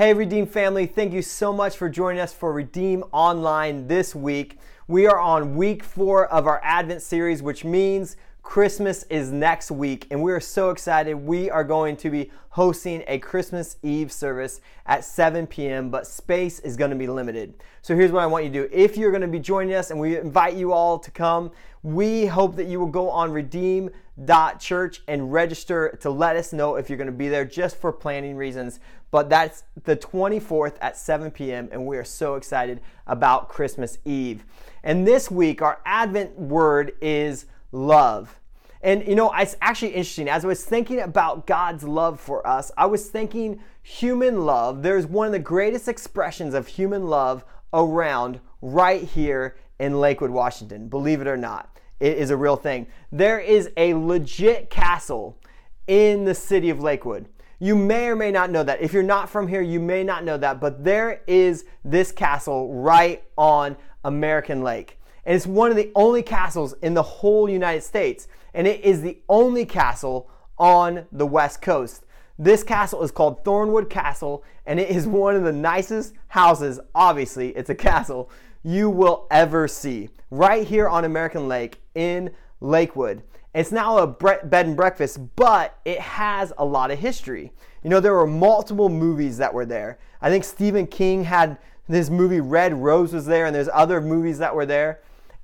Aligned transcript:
Hey, 0.00 0.14
Redeem 0.14 0.46
family, 0.46 0.86
thank 0.86 1.12
you 1.12 1.20
so 1.20 1.52
much 1.52 1.76
for 1.76 1.90
joining 1.90 2.22
us 2.22 2.32
for 2.32 2.54
Redeem 2.54 3.04
Online 3.12 3.86
this 3.86 4.14
week. 4.14 4.58
We 4.88 5.06
are 5.06 5.18
on 5.18 5.56
week 5.56 5.84
four 5.84 6.26
of 6.28 6.46
our 6.46 6.58
Advent 6.64 7.02
series, 7.02 7.42
which 7.42 7.66
means 7.66 8.16
Christmas 8.42 9.04
is 9.04 9.30
next 9.30 9.70
week, 9.70 10.06
and 10.10 10.22
we 10.22 10.32
are 10.32 10.40
so 10.40 10.70
excited. 10.70 11.14
We 11.14 11.50
are 11.50 11.62
going 11.62 11.96
to 11.98 12.10
be 12.10 12.30
hosting 12.48 13.04
a 13.06 13.18
Christmas 13.18 13.76
Eve 13.82 14.10
service 14.10 14.60
at 14.86 15.04
7 15.04 15.46
p.m., 15.46 15.90
but 15.90 16.06
space 16.06 16.58
is 16.60 16.76
going 16.76 16.90
to 16.90 16.96
be 16.96 17.06
limited. 17.06 17.54
So 17.82 17.94
here's 17.94 18.10
what 18.10 18.22
I 18.22 18.26
want 18.26 18.44
you 18.44 18.50
to 18.50 18.62
do. 18.62 18.68
If 18.72 18.96
you're 18.96 19.12
going 19.12 19.20
to 19.22 19.28
be 19.28 19.38
joining 19.38 19.74
us, 19.74 19.90
and 19.90 20.00
we 20.00 20.18
invite 20.18 20.54
you 20.54 20.72
all 20.72 20.98
to 20.98 21.10
come, 21.10 21.52
we 21.82 22.26
hope 22.26 22.56
that 22.56 22.66
you 22.66 22.80
will 22.80 22.86
go 22.86 23.08
on 23.10 23.30
redeem.church 23.30 25.02
and 25.06 25.32
register 25.32 25.98
to 26.00 26.10
let 26.10 26.36
us 26.36 26.52
know 26.52 26.76
if 26.76 26.88
you're 26.88 26.98
going 26.98 27.06
to 27.06 27.12
be 27.12 27.28
there 27.28 27.44
just 27.44 27.76
for 27.76 27.92
planning 27.92 28.36
reasons. 28.36 28.80
But 29.10 29.28
that's 29.28 29.64
the 29.84 29.96
24th 29.96 30.76
at 30.80 30.96
7 30.96 31.30
p.m., 31.30 31.68
and 31.70 31.86
we 31.86 31.98
are 31.98 32.04
so 32.04 32.34
excited 32.36 32.80
about 33.06 33.48
Christmas 33.48 33.98
Eve. 34.04 34.44
And 34.82 35.06
this 35.06 35.30
week, 35.30 35.62
our 35.62 35.80
Advent 35.84 36.38
word 36.38 36.92
is 37.00 37.46
love. 37.72 38.40
And 38.82 39.06
you 39.06 39.14
know, 39.14 39.32
it's 39.34 39.56
actually 39.60 39.90
interesting. 39.90 40.28
As 40.28 40.44
I 40.44 40.48
was 40.48 40.64
thinking 40.64 41.00
about 41.00 41.46
God's 41.46 41.84
love 41.84 42.18
for 42.18 42.46
us, 42.46 42.72
I 42.78 42.86
was 42.86 43.08
thinking 43.08 43.60
human 43.82 44.46
love. 44.46 44.82
There's 44.82 45.06
one 45.06 45.26
of 45.26 45.32
the 45.32 45.38
greatest 45.38 45.88
expressions 45.88 46.54
of 46.54 46.66
human 46.66 47.06
love 47.06 47.44
around 47.72 48.40
right 48.62 49.02
here 49.02 49.56
in 49.78 50.00
Lakewood, 50.00 50.30
Washington. 50.30 50.88
Believe 50.88 51.20
it 51.20 51.26
or 51.26 51.36
not, 51.36 51.78
it 52.00 52.16
is 52.16 52.30
a 52.30 52.36
real 52.36 52.56
thing. 52.56 52.86
There 53.12 53.38
is 53.38 53.70
a 53.76 53.94
legit 53.94 54.70
castle 54.70 55.38
in 55.86 56.24
the 56.24 56.34
city 56.34 56.70
of 56.70 56.80
Lakewood. 56.80 57.28
You 57.58 57.76
may 57.76 58.06
or 58.08 58.16
may 58.16 58.30
not 58.30 58.50
know 58.50 58.62
that. 58.62 58.80
If 58.80 58.94
you're 58.94 59.02
not 59.02 59.28
from 59.28 59.46
here, 59.46 59.60
you 59.60 59.80
may 59.80 60.02
not 60.02 60.24
know 60.24 60.38
that, 60.38 60.60
but 60.60 60.82
there 60.82 61.20
is 61.26 61.66
this 61.84 62.10
castle 62.10 62.72
right 62.72 63.22
on 63.36 63.76
American 64.04 64.62
Lake. 64.62 64.98
And 65.24 65.36
it's 65.36 65.46
one 65.46 65.70
of 65.70 65.76
the 65.76 65.90
only 65.94 66.22
castles 66.22 66.74
in 66.82 66.94
the 66.94 67.02
whole 67.02 67.48
United 67.48 67.82
States. 67.82 68.28
And 68.54 68.66
it 68.66 68.80
is 68.82 69.02
the 69.02 69.18
only 69.28 69.64
castle 69.64 70.30
on 70.58 71.06
the 71.12 71.26
West 71.26 71.62
Coast. 71.62 72.04
This 72.38 72.62
castle 72.62 73.02
is 73.02 73.10
called 73.10 73.44
Thornewood 73.44 73.90
Castle, 73.90 74.44
and 74.64 74.80
it 74.80 74.88
is 74.88 75.06
one 75.06 75.36
of 75.36 75.44
the 75.44 75.52
nicest 75.52 76.14
houses, 76.28 76.80
obviously, 76.94 77.50
it's 77.50 77.68
a 77.68 77.74
castle, 77.74 78.30
you 78.62 78.88
will 78.88 79.26
ever 79.30 79.68
see. 79.68 80.08
Right 80.30 80.66
here 80.66 80.88
on 80.88 81.04
American 81.04 81.48
Lake 81.48 81.82
in 81.94 82.30
Lakewood. 82.60 83.22
It's 83.54 83.72
now 83.72 83.98
a 83.98 84.06
bed 84.06 84.66
and 84.66 84.76
breakfast, 84.76 85.18
but 85.36 85.78
it 85.84 85.98
has 86.00 86.52
a 86.56 86.64
lot 86.64 86.90
of 86.90 86.98
history. 86.98 87.52
You 87.82 87.90
know, 87.90 88.00
there 88.00 88.14
were 88.14 88.26
multiple 88.26 88.88
movies 88.88 89.36
that 89.38 89.52
were 89.52 89.66
there. 89.66 89.98
I 90.22 90.30
think 90.30 90.44
Stephen 90.44 90.86
King 90.86 91.24
had 91.24 91.58
this 91.88 92.08
movie 92.08 92.40
Red 92.40 92.72
Rose 92.72 93.12
was 93.12 93.26
there, 93.26 93.46
and 93.46 93.54
there's 93.54 93.68
other 93.72 94.00
movies 94.00 94.38
that 94.38 94.54
were 94.54 94.66
there. 94.66 95.00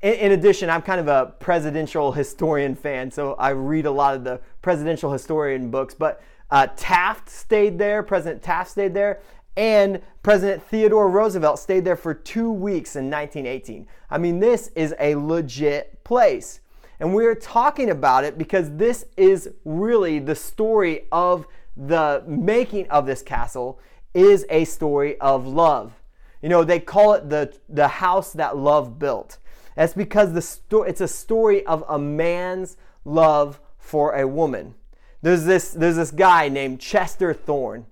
In, 0.07 0.31
addition, 0.31 0.71
I'm 0.71 0.83
kind 0.83 1.01
of 1.01 1.09
a 1.09 1.35
presidential 1.41 2.13
historian 2.13 2.77
fan, 2.77 3.11
so 3.11 3.35
I 3.41 3.49
read 3.49 3.87
a 3.87 3.91
lot 3.91 4.15
of 4.15 4.23
the 4.23 4.41
presidential 4.63 5.11
historian 5.11 5.69
books. 5.69 5.95
But 5.95 6.23
uh, 6.49 6.69
Taft 6.77 7.29
stayed 7.29 7.77
there, 7.77 8.05
President 8.05 8.41
Taft 8.41 8.71
stayed 8.71 8.95
there, 8.95 9.19
and 9.57 10.01
President 10.23 10.63
Theodore 10.63 11.11
Roosevelt 11.11 11.59
stayed 11.59 11.85
there 11.85 11.97
for 11.97 12.15
two 12.15 12.53
weeks 12.53 12.95
in 12.95 13.11
1918. 13.11 13.89
I 14.09 14.19
mean, 14.19 14.39
this 14.39 14.69
is 14.77 14.95
a 15.01 15.17
legit 15.17 16.05
place. 16.05 16.61
And 17.01 17.13
we're 17.13 17.35
talking 17.35 17.91
about 17.91 18.23
it 18.23 18.39
because 18.39 18.77
this 18.77 19.07
is 19.17 19.51
really 19.65 20.21
the 20.21 20.37
story 20.37 21.07
of 21.11 21.49
the 21.77 22.23
making 22.29 22.89
of 22.91 23.07
this 23.07 23.23
castle 23.23 23.81
is 24.15 24.47
a 24.51 24.67
story 24.67 25.19
of 25.21 25.49
love. 25.49 25.95
You 26.43 26.49
know, 26.49 26.63
they 26.63 26.79
call 26.79 27.15
it 27.15 27.29
the, 27.29 27.53
the 27.69 27.89
house 27.89 28.33
that 28.35 28.57
love 28.57 29.01
built. 29.01 29.39
That's 29.77 29.95
because 29.95 30.33
the 30.33 30.43
sto- 30.43 30.83
it's 30.83 31.01
a 31.01 31.09
story 31.09 31.65
of 31.67 31.85
a 31.89 31.99
man's 31.99 32.77
love 33.05 33.61
for 33.79 34.15
a 34.15 34.27
woman. 34.27 34.75
There's 35.23 35.45
this, 35.45 35.71
there's 35.71 35.97
this 35.97 36.11
guy 36.11 36.49
named 36.49 36.81
Chester 36.81 37.33
Thorne. 37.33 37.87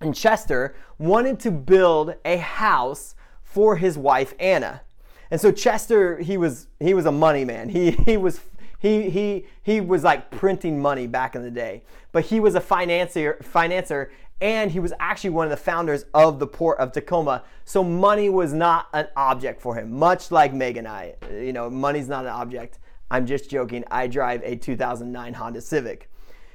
And 0.00 0.14
Chester 0.14 0.74
wanted 0.98 1.40
to 1.40 1.50
build 1.50 2.14
a 2.24 2.36
house 2.36 3.14
for 3.42 3.76
his 3.76 3.98
wife 3.98 4.34
Anna. 4.38 4.82
And 5.30 5.40
so 5.40 5.50
Chester, 5.50 6.18
he 6.18 6.36
was 6.36 6.68
he 6.78 6.92
was 6.92 7.06
a 7.06 7.12
money 7.12 7.44
man. 7.44 7.70
He 7.70 7.92
he 7.92 8.16
was 8.16 8.40
he 8.78 9.08
he 9.08 9.46
he 9.62 9.80
was 9.80 10.04
like 10.04 10.30
printing 10.30 10.80
money 10.80 11.06
back 11.06 11.34
in 11.34 11.42
the 11.42 11.50
day. 11.50 11.82
But 12.12 12.26
he 12.26 12.38
was 12.38 12.54
a 12.54 12.60
financier 12.60 13.38
financer 13.42 14.10
and 14.42 14.72
he 14.72 14.80
was 14.80 14.92
actually 14.98 15.30
one 15.30 15.46
of 15.46 15.50
the 15.50 15.56
founders 15.56 16.04
of 16.12 16.40
the 16.40 16.46
port 16.48 16.78
of 16.80 16.90
Tacoma. 16.90 17.44
So 17.64 17.84
money 17.84 18.28
was 18.28 18.52
not 18.52 18.88
an 18.92 19.06
object 19.16 19.62
for 19.62 19.76
him, 19.76 19.92
much 19.92 20.32
like 20.32 20.52
Meg 20.52 20.76
and 20.76 20.88
I. 20.88 21.14
You 21.30 21.52
know, 21.52 21.70
money's 21.70 22.08
not 22.08 22.24
an 22.24 22.32
object. 22.32 22.80
I'm 23.08 23.24
just 23.24 23.48
joking. 23.48 23.84
I 23.88 24.08
drive 24.08 24.42
a 24.42 24.56
2009 24.56 25.34
Honda 25.34 25.60
Civic. 25.60 26.10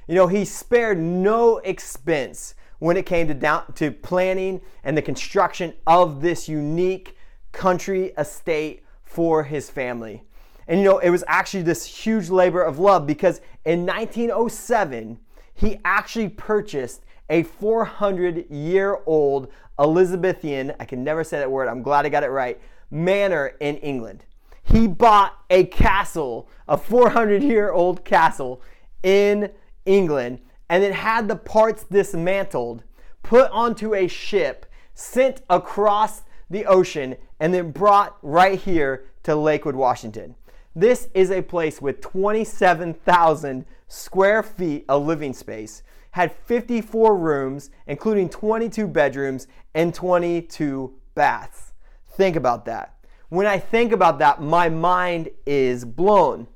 You 0.06 0.14
know, 0.14 0.26
he 0.26 0.44
spared 0.44 0.98
no 0.98 1.58
expense 1.58 2.54
when 2.78 2.98
it 2.98 3.06
came 3.06 3.26
to 3.26 3.34
down 3.34 3.72
to 3.76 3.90
planning 3.90 4.60
and 4.84 4.94
the 4.94 5.02
construction 5.02 5.72
of 5.86 6.20
this 6.20 6.46
unique 6.46 7.16
country 7.52 8.12
estate 8.18 8.84
for 9.02 9.44
his 9.44 9.70
family. 9.70 10.22
And 10.66 10.80
you 10.80 10.84
know, 10.84 10.98
it 10.98 11.08
was 11.08 11.24
actually 11.26 11.62
this 11.62 11.86
huge 11.86 12.28
labor 12.28 12.60
of 12.60 12.78
love 12.78 13.06
because 13.06 13.40
in 13.64 13.86
1907, 13.86 15.18
he 15.54 15.80
actually 15.86 16.28
purchased 16.28 17.02
a 17.30 17.42
400 17.42 18.50
year 18.50 18.98
old 19.06 19.48
Elizabethan, 19.78 20.74
I 20.80 20.84
can 20.84 21.04
never 21.04 21.22
say 21.22 21.38
that 21.38 21.50
word, 21.50 21.68
I'm 21.68 21.82
glad 21.82 22.04
I 22.04 22.08
got 22.08 22.24
it 22.24 22.30
right, 22.30 22.60
manor 22.90 23.54
in 23.60 23.76
England. 23.76 24.24
He 24.64 24.86
bought 24.86 25.38
a 25.48 25.64
castle, 25.64 26.48
a 26.66 26.76
400 26.76 27.42
year 27.42 27.70
old 27.70 28.04
castle 28.04 28.60
in 29.02 29.50
England, 29.86 30.40
and 30.68 30.82
then 30.82 30.92
had 30.92 31.28
the 31.28 31.36
parts 31.36 31.84
dismantled, 31.84 32.82
put 33.22 33.50
onto 33.50 33.94
a 33.94 34.08
ship, 34.08 34.66
sent 34.94 35.42
across 35.48 36.22
the 36.50 36.66
ocean, 36.66 37.16
and 37.40 37.54
then 37.54 37.70
brought 37.70 38.18
right 38.22 38.58
here 38.58 39.04
to 39.22 39.36
Lakewood, 39.36 39.76
Washington. 39.76 40.34
This 40.74 41.08
is 41.14 41.30
a 41.30 41.42
place 41.42 41.80
with 41.80 42.00
27,000 42.00 43.64
square 43.86 44.42
feet 44.42 44.84
of 44.88 45.06
living 45.06 45.32
space 45.32 45.82
had 46.18 46.32
54 46.32 47.16
rooms, 47.16 47.70
including 47.86 48.28
22 48.28 48.88
bedrooms 48.88 49.46
and 49.72 49.94
22 49.94 50.92
baths. 51.14 51.72
Think 52.10 52.34
about 52.34 52.64
that. 52.64 52.96
When 53.28 53.46
I 53.46 53.60
think 53.60 53.92
about 53.92 54.18
that, 54.18 54.42
my 54.42 54.68
mind 54.68 55.30
is 55.46 55.84
blown. 55.84 56.48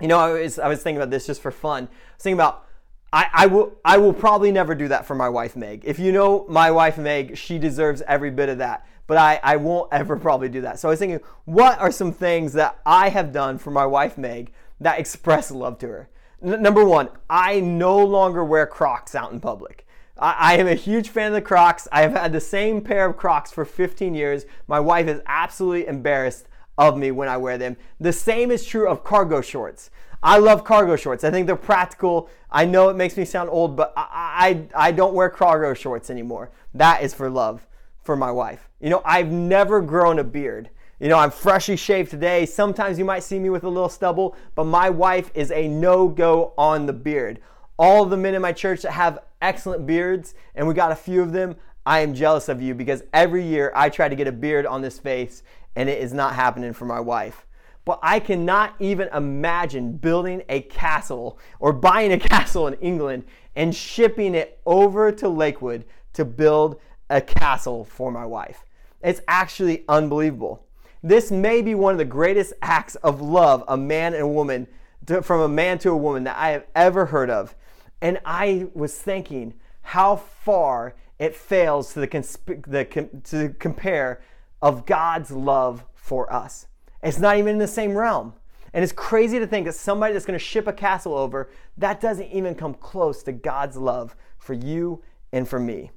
You 0.00 0.06
know, 0.06 0.20
I 0.20 0.30
was, 0.30 0.56
I 0.60 0.68
was 0.68 0.84
thinking 0.84 0.98
about 0.98 1.10
this 1.10 1.26
just 1.26 1.42
for 1.42 1.50
fun. 1.50 1.88
I 1.90 2.14
was 2.14 2.22
thinking 2.22 2.36
about 2.38 2.64
I, 3.12 3.26
I, 3.32 3.46
will 3.46 3.72
I 3.84 3.98
will 3.98 4.12
probably 4.12 4.52
never 4.52 4.72
do 4.72 4.86
that 4.86 5.04
for 5.04 5.16
my 5.16 5.28
wife 5.28 5.56
Meg. 5.56 5.82
If 5.84 5.98
you 5.98 6.12
know 6.12 6.46
my 6.48 6.70
wife 6.70 6.96
Meg, 6.96 7.36
she 7.36 7.58
deserves 7.58 8.02
every 8.06 8.30
bit 8.30 8.48
of 8.48 8.58
that. 8.58 8.86
But 9.08 9.16
I, 9.18 9.40
I 9.42 9.56
won't 9.56 9.92
ever 9.92 10.16
probably 10.16 10.48
do 10.48 10.60
that. 10.60 10.78
So 10.78 10.88
I 10.88 10.90
was 10.90 11.00
thinking, 11.00 11.18
what 11.44 11.76
are 11.80 11.90
some 11.90 12.12
things 12.12 12.52
that 12.52 12.78
I 12.86 13.08
have 13.08 13.32
done 13.32 13.58
for 13.58 13.72
my 13.72 13.84
wife 13.84 14.16
Meg 14.16 14.52
that 14.80 15.00
express 15.00 15.50
love 15.50 15.78
to 15.80 15.88
her? 15.88 16.08
N- 16.42 16.62
number 16.62 16.84
one, 16.84 17.08
I 17.28 17.60
no 17.60 17.98
longer 17.98 18.44
wear 18.44 18.66
Crocs 18.66 19.14
out 19.14 19.32
in 19.32 19.40
public. 19.40 19.86
I-, 20.18 20.56
am 20.56 20.68
a 20.68 20.74
huge 20.74 21.08
fan 21.08 21.28
of 21.28 21.34
the 21.34 21.42
Crocs. 21.42 21.88
I 21.90 22.02
have 22.02 22.12
had 22.12 22.32
the 22.32 22.40
same 22.40 22.80
pair 22.80 23.06
of 23.06 23.16
Crocs 23.16 23.50
for 23.50 23.64
15 23.64 24.14
years. 24.14 24.44
My 24.66 24.80
wife 24.80 25.08
is 25.08 25.20
absolutely 25.26 25.86
embarrassed 25.86 26.46
of 26.78 26.96
me 26.96 27.10
when 27.10 27.28
I 27.28 27.36
wear 27.36 27.58
them. 27.58 27.76
The 28.00 28.12
same 28.12 28.50
is 28.50 28.64
true 28.64 28.88
of 28.88 29.04
cargo 29.04 29.40
shorts. 29.40 29.90
I 30.22 30.38
love 30.38 30.64
cargo 30.64 30.96
shorts. 30.96 31.24
I 31.24 31.30
think 31.30 31.46
they're 31.46 31.56
practical. 31.56 32.30
I 32.50 32.64
know 32.64 32.88
it 32.88 32.96
makes 32.96 33.16
me 33.16 33.24
sound 33.24 33.50
old, 33.50 33.76
but 33.76 33.92
I, 33.96 34.68
I, 34.74 34.88
I 34.88 34.92
don't 34.92 35.14
wear 35.14 35.28
cargo 35.28 35.74
shorts 35.74 36.10
anymore. 36.10 36.50
That 36.74 37.02
is 37.02 37.12
for 37.12 37.28
love 37.28 37.66
for 38.02 38.16
my 38.16 38.30
wife. 38.30 38.68
You 38.80 38.90
know, 38.90 39.02
I've 39.04 39.30
never 39.30 39.80
grown 39.80 40.18
a 40.18 40.24
beard. 40.24 40.70
You 41.02 41.08
know, 41.08 41.18
I'm 41.18 41.32
freshly 41.32 41.74
shaved 41.74 42.12
today. 42.12 42.46
Sometimes 42.46 42.96
you 42.96 43.04
might 43.04 43.24
see 43.24 43.40
me 43.40 43.50
with 43.50 43.64
a 43.64 43.68
little 43.68 43.88
stubble, 43.88 44.36
but 44.54 44.66
my 44.66 44.88
wife 44.88 45.32
is 45.34 45.50
a 45.50 45.66
no 45.66 46.06
go 46.06 46.54
on 46.56 46.86
the 46.86 46.92
beard. 46.92 47.40
All 47.76 48.04
the 48.04 48.16
men 48.16 48.34
in 48.34 48.42
my 48.42 48.52
church 48.52 48.82
that 48.82 48.92
have 48.92 49.18
excellent 49.40 49.84
beards, 49.84 50.34
and 50.54 50.68
we 50.68 50.74
got 50.74 50.92
a 50.92 50.94
few 50.94 51.20
of 51.20 51.32
them, 51.32 51.56
I 51.84 51.98
am 51.98 52.14
jealous 52.14 52.48
of 52.48 52.62
you 52.62 52.76
because 52.76 53.02
every 53.12 53.44
year 53.44 53.72
I 53.74 53.88
try 53.88 54.08
to 54.08 54.14
get 54.14 54.28
a 54.28 54.32
beard 54.32 54.64
on 54.64 54.80
this 54.80 55.00
face, 55.00 55.42
and 55.74 55.88
it 55.88 56.00
is 56.00 56.12
not 56.12 56.36
happening 56.36 56.72
for 56.72 56.84
my 56.84 57.00
wife. 57.00 57.48
But 57.84 57.98
I 58.00 58.20
cannot 58.20 58.76
even 58.78 59.08
imagine 59.08 59.96
building 59.96 60.44
a 60.48 60.60
castle 60.60 61.36
or 61.58 61.72
buying 61.72 62.12
a 62.12 62.18
castle 62.20 62.68
in 62.68 62.74
England 62.74 63.24
and 63.56 63.74
shipping 63.74 64.36
it 64.36 64.60
over 64.66 65.10
to 65.10 65.28
Lakewood 65.28 65.84
to 66.12 66.24
build 66.24 66.80
a 67.10 67.20
castle 67.20 67.84
for 67.84 68.12
my 68.12 68.24
wife. 68.24 68.64
It's 69.02 69.20
actually 69.26 69.82
unbelievable. 69.88 70.64
This 71.02 71.30
may 71.30 71.62
be 71.62 71.74
one 71.74 71.92
of 71.92 71.98
the 71.98 72.04
greatest 72.04 72.52
acts 72.62 72.94
of 72.96 73.20
love 73.20 73.64
a 73.66 73.76
man 73.76 74.14
and 74.14 74.22
a 74.22 74.28
woman, 74.28 74.68
to, 75.06 75.22
from 75.22 75.40
a 75.40 75.48
man 75.48 75.78
to 75.78 75.90
a 75.90 75.96
woman, 75.96 76.24
that 76.24 76.36
I 76.36 76.50
have 76.50 76.66
ever 76.74 77.06
heard 77.06 77.30
of. 77.30 77.54
And 78.00 78.20
I 78.24 78.68
was 78.74 78.96
thinking 78.96 79.54
how 79.82 80.16
far 80.16 80.94
it 81.18 81.34
fails 81.34 81.92
to 81.94 82.00
the, 82.00 82.08
consp- 82.08 82.66
the 82.66 83.20
to 83.30 83.54
compare 83.58 84.22
of 84.60 84.86
God's 84.86 85.30
love 85.30 85.84
for 85.94 86.32
us. 86.32 86.66
It's 87.02 87.18
not 87.18 87.36
even 87.36 87.54
in 87.54 87.58
the 87.58 87.66
same 87.66 87.96
realm. 87.96 88.34
And 88.72 88.82
it's 88.82 88.92
crazy 88.92 89.38
to 89.38 89.46
think 89.46 89.66
that 89.66 89.74
somebody 89.74 90.12
that's 90.12 90.24
going 90.24 90.38
to 90.38 90.44
ship 90.44 90.66
a 90.66 90.72
castle 90.72 91.14
over, 91.14 91.50
that 91.76 92.00
doesn't 92.00 92.28
even 92.28 92.54
come 92.54 92.74
close 92.74 93.22
to 93.24 93.32
God's 93.32 93.76
love 93.76 94.16
for 94.38 94.54
you 94.54 95.02
and 95.32 95.46
for 95.46 95.58
me. 95.58 95.90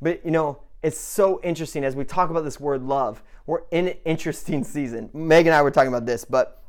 But 0.00 0.24
you 0.24 0.30
know, 0.30 0.62
it's 0.82 0.98
so 0.98 1.40
interesting 1.42 1.84
as 1.84 1.96
we 1.96 2.04
talk 2.04 2.30
about 2.30 2.44
this 2.44 2.60
word 2.60 2.82
love. 2.82 3.22
We're 3.46 3.62
in 3.70 3.88
an 3.88 3.96
interesting 4.04 4.64
season. 4.64 5.10
Meg 5.12 5.46
and 5.46 5.54
I 5.54 5.62
were 5.62 5.70
talking 5.70 5.88
about 5.88 6.06
this, 6.06 6.24
but 6.24 6.62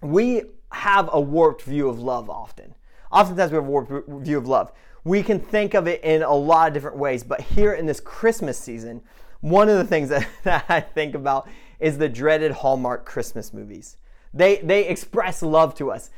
we 0.00 0.42
have 0.72 1.10
a 1.12 1.20
warped 1.20 1.62
view 1.62 1.88
of 1.88 2.00
love 2.00 2.28
often. 2.30 2.74
Oftentimes 3.12 3.52
we 3.52 3.56
have 3.56 3.64
a 3.64 3.68
warped 3.68 4.08
view 4.08 4.38
of 4.38 4.46
love. 4.48 4.72
We 5.04 5.22
can 5.22 5.38
think 5.38 5.74
of 5.74 5.86
it 5.86 6.02
in 6.02 6.22
a 6.22 6.34
lot 6.34 6.68
of 6.68 6.74
different 6.74 6.96
ways, 6.96 7.22
but 7.22 7.40
here 7.40 7.74
in 7.74 7.86
this 7.86 8.00
Christmas 8.00 8.58
season, 8.58 9.02
one 9.40 9.68
of 9.68 9.76
the 9.76 9.84
things 9.84 10.08
that, 10.10 10.26
that 10.44 10.64
I 10.68 10.80
think 10.80 11.14
about 11.14 11.48
is 11.78 11.98
the 11.98 12.08
dreaded 12.08 12.52
Hallmark 12.52 13.04
Christmas 13.04 13.52
movies. 13.52 13.96
They, 14.32 14.56
they 14.58 14.88
express 14.88 15.42
love 15.42 15.74
to 15.76 15.90
us. 15.90 16.10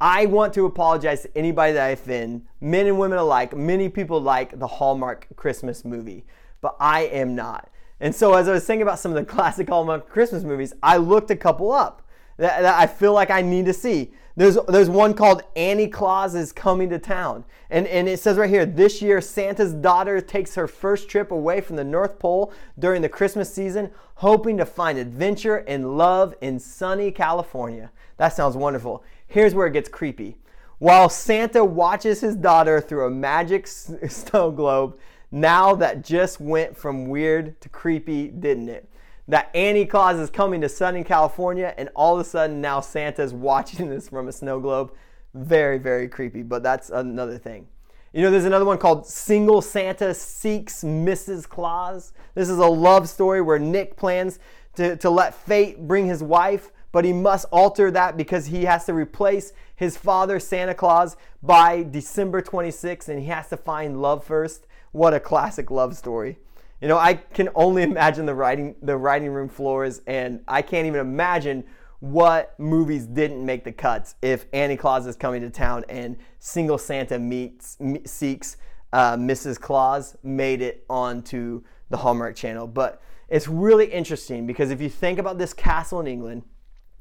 I 0.00 0.26
want 0.26 0.52
to 0.54 0.66
apologize 0.66 1.22
to 1.22 1.38
anybody 1.38 1.72
that 1.74 1.86
I 1.86 1.90
offend, 1.90 2.42
men 2.60 2.88
and 2.88 2.98
women 2.98 3.18
alike. 3.18 3.56
Many 3.56 3.88
people 3.88 4.20
like 4.20 4.58
the 4.58 4.66
Hallmark 4.66 5.28
Christmas 5.36 5.84
movie, 5.84 6.24
but 6.62 6.76
I 6.80 7.02
am 7.02 7.34
not. 7.34 7.68
And 8.00 8.14
so, 8.14 8.32
as 8.32 8.48
I 8.48 8.52
was 8.52 8.64
thinking 8.64 8.82
about 8.82 8.98
some 8.98 9.12
of 9.12 9.16
the 9.16 9.24
classic 9.32 9.68
Hallmark 9.68 10.08
Christmas 10.08 10.42
movies, 10.42 10.72
I 10.82 10.96
looked 10.96 11.30
a 11.30 11.36
couple 11.36 11.70
up 11.70 12.02
that, 12.38 12.62
that 12.62 12.80
I 12.80 12.86
feel 12.86 13.12
like 13.12 13.30
I 13.30 13.42
need 13.42 13.66
to 13.66 13.74
see. 13.74 14.12
There's, 14.34 14.56
there's 14.66 14.88
one 14.88 15.12
called 15.12 15.42
Annie 15.56 15.88
Claus 15.88 16.34
is 16.34 16.52
Coming 16.52 16.88
to 16.88 16.98
Town. 16.98 17.44
And, 17.68 17.86
and 17.86 18.08
it 18.08 18.18
says 18.18 18.38
right 18.38 18.48
here 18.48 18.64
this 18.64 19.02
year, 19.02 19.20
Santa's 19.20 19.74
daughter 19.74 20.22
takes 20.22 20.54
her 20.54 20.66
first 20.66 21.08
trip 21.08 21.30
away 21.30 21.60
from 21.60 21.76
the 21.76 21.84
North 21.84 22.18
Pole 22.18 22.52
during 22.78 23.02
the 23.02 23.10
Christmas 23.10 23.52
season, 23.52 23.90
hoping 24.16 24.56
to 24.56 24.64
find 24.64 24.98
adventure 24.98 25.56
and 25.56 25.98
love 25.98 26.34
in 26.40 26.58
sunny 26.58 27.10
California. 27.10 27.90
That 28.16 28.30
sounds 28.30 28.56
wonderful. 28.56 29.04
Here's 29.26 29.54
where 29.54 29.66
it 29.66 29.74
gets 29.74 29.88
creepy. 29.90 30.38
While 30.78 31.10
Santa 31.10 31.64
watches 31.64 32.22
his 32.22 32.34
daughter 32.34 32.80
through 32.80 33.06
a 33.06 33.10
magic 33.10 33.66
snow 34.08 34.50
globe, 34.50 34.98
now 35.32 35.74
that 35.74 36.04
just 36.04 36.40
went 36.40 36.76
from 36.76 37.08
weird 37.08 37.60
to 37.62 37.68
creepy, 37.68 38.28
didn't 38.28 38.68
it? 38.68 38.88
that 39.28 39.50
Annie 39.54 39.86
Claus 39.86 40.18
is 40.18 40.30
coming 40.30 40.60
to 40.62 40.68
sunny 40.68 41.04
California, 41.04 41.74
and 41.78 41.88
all 41.94 42.14
of 42.14 42.20
a 42.20 42.28
sudden 42.28 42.60
now 42.60 42.80
Santa's 42.80 43.32
watching 43.32 43.88
this 43.90 44.08
from 44.08 44.28
a 44.28 44.32
snow 44.32 44.60
globe. 44.60 44.92
Very, 45.34 45.78
very 45.78 46.08
creepy, 46.08 46.42
but 46.42 46.62
that's 46.62 46.90
another 46.90 47.38
thing. 47.38 47.66
You 48.12 48.20
know, 48.20 48.30
there's 48.30 48.44
another 48.44 48.66
one 48.66 48.76
called 48.76 49.06
Single 49.06 49.62
Santa 49.62 50.12
Seeks 50.12 50.84
Mrs. 50.84 51.48
Claus. 51.48 52.12
This 52.34 52.50
is 52.50 52.58
a 52.58 52.66
love 52.66 53.08
story 53.08 53.40
where 53.40 53.58
Nick 53.58 53.96
plans 53.96 54.38
to, 54.74 54.96
to 54.96 55.08
let 55.08 55.34
fate 55.34 55.88
bring 55.88 56.06
his 56.06 56.22
wife, 56.22 56.70
but 56.90 57.06
he 57.06 57.14
must 57.14 57.46
alter 57.50 57.90
that 57.90 58.18
because 58.18 58.46
he 58.46 58.66
has 58.66 58.84
to 58.84 58.92
replace 58.92 59.54
his 59.74 59.96
father, 59.96 60.38
Santa 60.38 60.74
Claus, 60.74 61.16
by 61.42 61.82
December 61.82 62.42
26th, 62.42 63.08
and 63.08 63.18
he 63.18 63.26
has 63.26 63.48
to 63.48 63.56
find 63.56 64.02
love 64.02 64.22
first. 64.22 64.66
What 64.92 65.14
a 65.14 65.20
classic 65.20 65.70
love 65.70 65.96
story. 65.96 66.38
You 66.80 66.88
know, 66.88 66.98
I 66.98 67.14
can 67.14 67.48
only 67.54 67.82
imagine 67.92 68.26
the 68.26 68.34
writing 68.34 68.76
the 68.82 68.96
writing 68.96 69.30
room 69.30 69.48
floors, 69.48 70.02
and 70.06 70.40
I 70.46 70.62
can't 70.62 70.86
even 70.86 71.00
imagine 71.00 71.64
what 72.00 72.58
movies 72.58 73.06
didn't 73.06 73.44
make 73.44 73.62
the 73.62 73.70
cuts 73.70 74.16
if 74.22 74.46
Annie 74.52 74.76
Claus 74.76 75.06
is 75.06 75.14
coming 75.14 75.40
to 75.42 75.50
town 75.50 75.84
and 75.88 76.16
Single 76.40 76.76
Santa 76.76 77.16
meets 77.16 77.78
seeks 78.04 78.56
uh, 78.92 79.16
Mrs. 79.16 79.58
Claus 79.60 80.16
made 80.22 80.60
it 80.60 80.84
onto 80.90 81.62
the 81.90 81.96
Hallmark 81.96 82.36
Channel. 82.36 82.66
But 82.66 83.00
it's 83.28 83.48
really 83.48 83.86
interesting 83.86 84.46
because 84.46 84.70
if 84.70 84.80
you 84.80 84.88
think 84.88 85.18
about 85.18 85.38
this 85.38 85.54
castle 85.54 86.00
in 86.00 86.06
England 86.06 86.42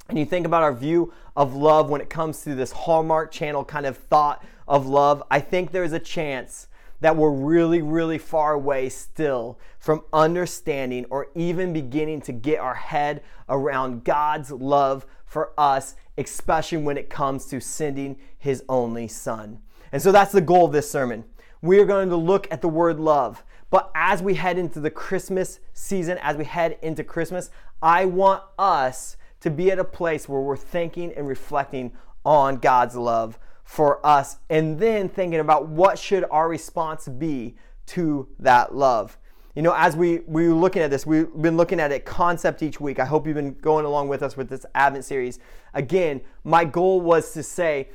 and 0.07 0.17
you 0.17 0.25
think 0.25 0.45
about 0.45 0.63
our 0.63 0.73
view 0.73 1.11
of 1.35 1.55
love 1.55 1.89
when 1.89 1.99
it 1.99 2.09
comes 2.09 2.41
to 2.43 2.55
this 2.55 2.71
Hallmark 2.71 3.31
Channel 3.31 3.65
kind 3.65 3.85
of 3.85 3.97
thought 3.97 4.45
of 4.67 4.87
love, 4.87 5.23
I 5.31 5.39
think 5.39 5.71
there's 5.71 5.93
a 5.93 5.99
chance 5.99 6.67
that 7.01 7.17
we're 7.17 7.31
really, 7.31 7.81
really 7.81 8.17
far 8.17 8.53
away 8.53 8.87
still 8.89 9.59
from 9.79 10.03
understanding 10.13 11.05
or 11.09 11.27
even 11.35 11.73
beginning 11.73 12.21
to 12.21 12.31
get 12.31 12.59
our 12.59 12.75
head 12.75 13.21
around 13.49 14.03
God's 14.03 14.51
love 14.51 15.05
for 15.25 15.51
us, 15.57 15.95
especially 16.17 16.77
when 16.77 16.97
it 16.97 17.09
comes 17.09 17.45
to 17.47 17.59
sending 17.59 18.17
His 18.37 18.63
only 18.69 19.07
Son. 19.07 19.59
And 19.91 20.01
so 20.01 20.11
that's 20.11 20.31
the 20.31 20.41
goal 20.41 20.65
of 20.65 20.71
this 20.71 20.89
sermon. 20.89 21.25
We 21.61 21.79
are 21.79 21.85
going 21.85 22.09
to 22.09 22.15
look 22.15 22.47
at 22.51 22.61
the 22.61 22.69
word 22.69 22.99
love. 22.99 23.43
But 23.69 23.91
as 23.95 24.21
we 24.21 24.35
head 24.35 24.57
into 24.57 24.79
the 24.79 24.89
Christmas 24.89 25.59
season, 25.73 26.17
as 26.21 26.37
we 26.37 26.45
head 26.45 26.77
into 26.81 27.03
Christmas, 27.03 27.49
I 27.81 28.05
want 28.05 28.43
us 28.59 29.17
to 29.39 29.49
be 29.49 29.71
at 29.71 29.79
a 29.79 29.83
place 29.83 30.29
where 30.29 30.41
we're 30.41 30.57
thinking 30.57 31.13
and 31.13 31.27
reflecting 31.27 31.93
on 32.23 32.57
God's 32.57 32.95
love 32.95 33.39
for 33.71 34.05
us 34.05 34.35
and 34.49 34.77
then 34.77 35.07
thinking 35.07 35.39
about 35.39 35.65
what 35.65 35.97
should 35.97 36.25
our 36.29 36.49
response 36.49 37.07
be 37.07 37.55
to 37.85 38.27
that 38.37 38.75
love. 38.75 39.17
You 39.55 39.61
know 39.61 39.73
as 39.73 39.95
we 39.95 40.19
we 40.27 40.49
were 40.49 40.53
looking 40.53 40.81
at 40.81 40.91
this 40.91 41.05
we've 41.05 41.33
been 41.41 41.55
looking 41.55 41.79
at 41.79 41.89
it 41.89 42.03
concept 42.03 42.61
each 42.63 42.81
week. 42.81 42.99
I 42.99 43.05
hope 43.05 43.25
you've 43.25 43.37
been 43.37 43.53
going 43.53 43.85
along 43.85 44.09
with 44.09 44.23
us 44.23 44.35
with 44.35 44.49
this 44.49 44.65
advent 44.75 45.05
series. 45.05 45.39
Again 45.73 46.19
my 46.43 46.65
goal 46.65 46.99
was 46.99 47.31
to 47.31 47.43
say 47.43 47.87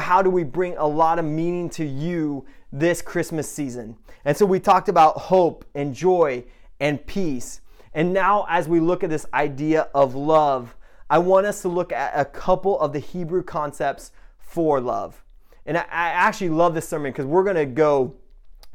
how 0.00 0.20
do 0.20 0.28
we 0.28 0.44
bring 0.44 0.76
a 0.76 0.86
lot 0.86 1.18
of 1.18 1.24
meaning 1.24 1.70
to 1.70 1.84
you 1.86 2.44
this 2.70 3.00
christmas 3.00 3.50
season? 3.50 3.96
And 4.26 4.36
so 4.36 4.44
we 4.44 4.60
talked 4.60 4.90
about 4.90 5.16
hope 5.16 5.64
and 5.74 5.94
joy 5.94 6.44
and 6.78 7.04
peace. 7.06 7.62
And 7.94 8.12
now 8.12 8.44
as 8.50 8.68
we 8.68 8.80
look 8.80 9.02
at 9.02 9.08
this 9.08 9.24
idea 9.32 9.88
of 9.94 10.14
love 10.14 10.76
i 11.08 11.16
want 11.16 11.46
us 11.46 11.62
to 11.62 11.68
look 11.68 11.90
at 11.90 12.12
a 12.14 12.26
couple 12.26 12.78
of 12.80 12.92
the 12.92 12.98
hebrew 12.98 13.42
concepts 13.42 14.12
for 14.52 14.80
love. 14.80 15.24
And 15.64 15.78
I, 15.78 15.82
I 15.82 16.08
actually 16.08 16.50
love 16.50 16.74
this 16.74 16.86
sermon 16.86 17.10
because 17.10 17.24
we're 17.24 17.44
going 17.44 17.56
to 17.56 17.64
go 17.64 18.14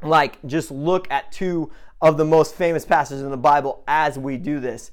like 0.02 0.44
just 0.46 0.70
look 0.70 1.08
at 1.10 1.30
two 1.30 1.70
of 2.00 2.16
the 2.16 2.24
most 2.24 2.54
famous 2.54 2.84
passages 2.84 3.22
in 3.22 3.30
the 3.30 3.36
Bible 3.36 3.84
as 3.86 4.18
we 4.18 4.36
do 4.36 4.58
this. 4.58 4.90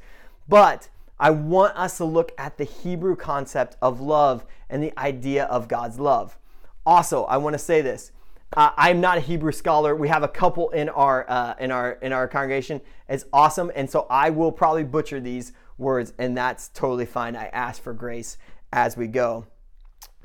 But 0.47 0.89
I 1.19 1.31
want 1.31 1.75
us 1.75 1.97
to 1.97 2.05
look 2.05 2.33
at 2.37 2.57
the 2.57 2.65
Hebrew 2.65 3.15
concept 3.15 3.77
of 3.81 3.99
love 3.99 4.45
and 4.69 4.83
the 4.83 4.97
idea 4.99 5.45
of 5.45 5.67
God's 5.67 5.99
love. 5.99 6.37
Also, 6.85 7.23
I 7.23 7.37
want 7.37 7.55
to 7.55 7.59
say 7.59 7.81
this. 7.81 8.11
Uh, 8.55 8.69
I'm 8.77 9.01
not 9.01 9.17
a 9.17 9.21
Hebrew 9.21 9.51
scholar. 9.51 9.95
We 9.95 10.07
have 10.07 10.21
a 10.21 10.27
couple 10.27 10.69
in 10.69 10.87
our 10.89 11.25
uh, 11.27 11.55
in 11.59 11.71
our 11.71 11.93
in 11.93 12.13
our 12.13 12.27
congregation. 12.27 12.79
It's 13.09 13.25
awesome, 13.33 13.71
and 13.75 13.89
so 13.89 14.05
I 14.07 14.29
will 14.29 14.51
probably 14.51 14.83
butcher 14.83 15.19
these 15.19 15.51
words, 15.79 16.13
and 16.19 16.37
that's 16.37 16.69
totally 16.69 17.07
fine. 17.07 17.35
I 17.35 17.47
ask 17.47 17.81
for 17.81 17.93
grace 17.93 18.37
as 18.71 18.95
we 18.95 19.07
go 19.07 19.47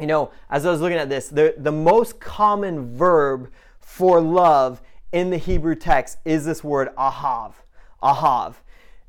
you 0.00 0.06
know, 0.06 0.32
as 0.48 0.64
I 0.64 0.70
was 0.70 0.80
looking 0.80 0.98
at 0.98 1.08
this, 1.08 1.28
the, 1.28 1.54
the 1.58 1.72
most 1.72 2.20
common 2.20 2.96
verb 2.96 3.50
for 3.78 4.20
love 4.20 4.80
in 5.12 5.30
the 5.30 5.36
Hebrew 5.36 5.74
text 5.74 6.18
is 6.24 6.44
this 6.44 6.64
word 6.64 6.94
ahav. 6.96 7.54
Ahav. 8.02 8.54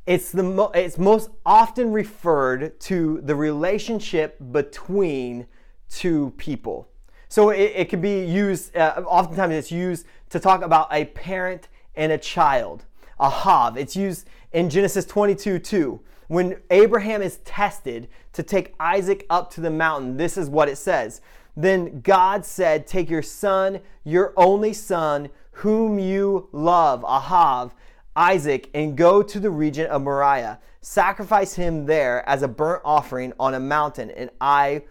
It's, 0.05 0.31
the 0.31 0.43
mo- 0.43 0.71
it's 0.73 0.97
most 0.97 1.29
often 1.45 1.91
referred 1.91 2.79
to 2.81 3.21
the 3.23 3.35
relationship 3.35 4.37
between 4.51 5.47
two 5.89 6.33
people. 6.37 6.89
So 7.29 7.51
it, 7.51 7.71
it 7.75 7.89
could 7.89 8.01
be 8.01 8.25
used, 8.25 8.75
uh, 8.75 9.03
oftentimes 9.05 9.53
it's 9.53 9.71
used 9.71 10.05
to 10.31 10.39
talk 10.39 10.63
about 10.63 10.87
a 10.91 11.05
parent 11.05 11.69
and 11.95 12.11
a 12.11 12.17
child. 12.17 12.85
Ahav. 13.19 13.77
It's 13.77 13.95
used 13.95 14.27
in 14.51 14.69
Genesis 14.69 15.05
22 15.05 15.59
2 15.59 16.01
when 16.31 16.55
Abraham 16.69 17.21
is 17.21 17.39
tested 17.39 18.07
to 18.31 18.41
take 18.41 18.73
Isaac 18.79 19.25
up 19.29 19.51
to 19.51 19.59
the 19.59 19.69
mountain, 19.69 20.15
this 20.15 20.37
is 20.37 20.47
what 20.47 20.69
it 20.69 20.77
says. 20.77 21.19
Then 21.57 21.99
God 21.99 22.45
said, 22.45 22.87
Take 22.87 23.09
your 23.09 23.21
son, 23.21 23.81
your 24.05 24.33
only 24.37 24.71
son, 24.71 25.29
whom 25.51 25.99
you 25.99 26.47
love, 26.53 27.01
Ahav, 27.01 27.71
Isaac, 28.15 28.69
and 28.73 28.95
go 28.95 29.21
to 29.21 29.41
the 29.41 29.49
region 29.49 29.87
of 29.87 30.03
Moriah. 30.03 30.61
Sacrifice 30.79 31.53
him 31.53 31.85
there 31.85 32.27
as 32.29 32.43
a 32.43 32.47
burnt 32.47 32.81
offering 32.85 33.33
on 33.37 33.55
a 33.55 33.59
mountain, 33.59 34.09
and 34.11 34.29
I, 34.39 34.83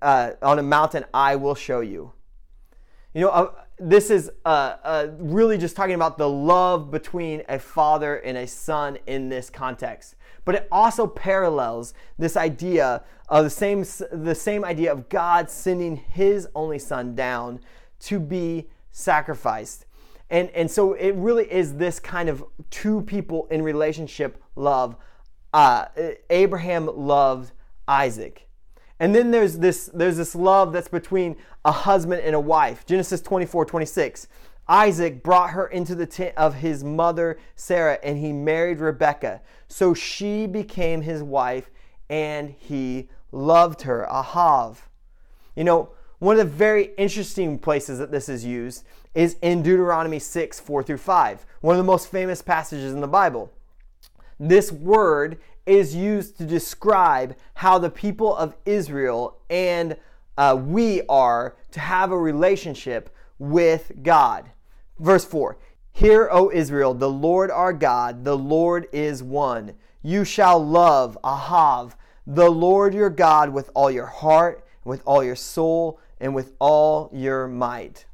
uh, 0.00 0.30
on 0.42 0.60
a 0.60 0.62
mountain, 0.62 1.04
I 1.12 1.34
will 1.34 1.56
show 1.56 1.80
you. 1.80 2.12
You 3.14 3.22
know, 3.22 3.30
uh, 3.30 3.52
this 3.80 4.10
is 4.10 4.30
uh, 4.44 4.76
uh, 4.82 5.06
really 5.18 5.56
just 5.56 5.76
talking 5.76 5.94
about 5.94 6.18
the 6.18 6.28
love 6.28 6.90
between 6.90 7.42
a 7.48 7.58
father 7.58 8.16
and 8.16 8.36
a 8.36 8.46
son 8.46 8.98
in 9.06 9.28
this 9.28 9.50
context 9.50 10.16
but 10.48 10.54
it 10.54 10.68
also 10.72 11.06
parallels 11.06 11.92
this 12.16 12.34
idea 12.34 13.04
of 13.28 13.44
the 13.44 13.50
same, 13.50 13.84
the 14.10 14.34
same 14.34 14.64
idea 14.64 14.90
of 14.90 15.10
God 15.10 15.50
sending 15.50 15.94
his 15.94 16.48
only 16.54 16.78
son 16.78 17.14
down 17.14 17.60
to 18.00 18.18
be 18.18 18.70
sacrificed. 18.90 19.84
And, 20.30 20.48
and 20.52 20.70
so 20.70 20.94
it 20.94 21.14
really 21.16 21.44
is 21.52 21.74
this 21.74 22.00
kind 22.00 22.30
of 22.30 22.42
two 22.70 23.02
people 23.02 23.46
in 23.50 23.60
relationship 23.60 24.42
love. 24.56 24.96
Uh, 25.52 25.84
Abraham 26.30 26.86
loved 26.86 27.52
Isaac. 27.86 28.47
And 29.00 29.14
then 29.14 29.30
there's 29.30 29.58
this, 29.58 29.90
there's 29.94 30.16
this 30.16 30.34
love 30.34 30.72
that's 30.72 30.88
between 30.88 31.36
a 31.64 31.72
husband 31.72 32.22
and 32.22 32.34
a 32.34 32.40
wife. 32.40 32.84
Genesis 32.84 33.20
24, 33.20 33.64
26. 33.64 34.28
Isaac 34.68 35.22
brought 35.22 35.50
her 35.50 35.66
into 35.66 35.94
the 35.94 36.06
tent 36.06 36.34
of 36.36 36.56
his 36.56 36.84
mother 36.84 37.38
Sarah, 37.56 37.98
and 38.02 38.18
he 38.18 38.32
married 38.32 38.80
Rebekah. 38.80 39.40
So 39.68 39.94
she 39.94 40.46
became 40.46 41.02
his 41.02 41.22
wife, 41.22 41.70
and 42.10 42.54
he 42.58 43.08
loved 43.32 43.82
her. 43.82 44.06
Ahav. 44.10 44.78
You 45.54 45.64
know, 45.64 45.90
one 46.18 46.38
of 46.38 46.46
the 46.46 46.52
very 46.52 46.90
interesting 46.98 47.58
places 47.58 47.98
that 47.98 48.10
this 48.10 48.28
is 48.28 48.44
used 48.44 48.84
is 49.14 49.36
in 49.40 49.62
Deuteronomy 49.62 50.18
6 50.18 50.60
4 50.60 50.82
through 50.82 50.98
5, 50.98 51.46
one 51.60 51.74
of 51.74 51.78
the 51.78 51.84
most 51.84 52.10
famous 52.10 52.42
passages 52.42 52.92
in 52.92 53.00
the 53.00 53.08
Bible. 53.08 53.50
This 54.38 54.70
word 54.70 55.38
is 55.68 55.94
used 55.94 56.38
to 56.38 56.44
describe 56.44 57.36
how 57.54 57.78
the 57.78 57.90
people 57.90 58.34
of 58.34 58.56
Israel 58.64 59.38
and 59.50 59.96
uh, 60.36 60.56
we 60.58 61.02
are 61.08 61.56
to 61.72 61.80
have 61.80 62.12
a 62.12 62.18
relationship 62.18 63.14
with 63.38 63.92
God. 64.02 64.50
Verse 64.98 65.24
4 65.24 65.58
Hear, 65.92 66.28
O 66.30 66.50
Israel, 66.50 66.94
the 66.94 67.10
Lord 67.10 67.50
our 67.50 67.72
God, 67.72 68.24
the 68.24 68.38
Lord 68.38 68.86
is 68.92 69.22
one. 69.22 69.74
You 70.00 70.24
shall 70.24 70.64
love, 70.64 71.18
Ahav, 71.24 71.94
the 72.26 72.48
Lord 72.48 72.94
your 72.94 73.10
God 73.10 73.50
with 73.50 73.70
all 73.74 73.90
your 73.90 74.06
heart, 74.06 74.64
with 74.84 75.02
all 75.04 75.24
your 75.24 75.36
soul, 75.36 75.98
and 76.20 76.34
with 76.34 76.52
all 76.60 77.10
your 77.12 77.48
might. 77.48 78.06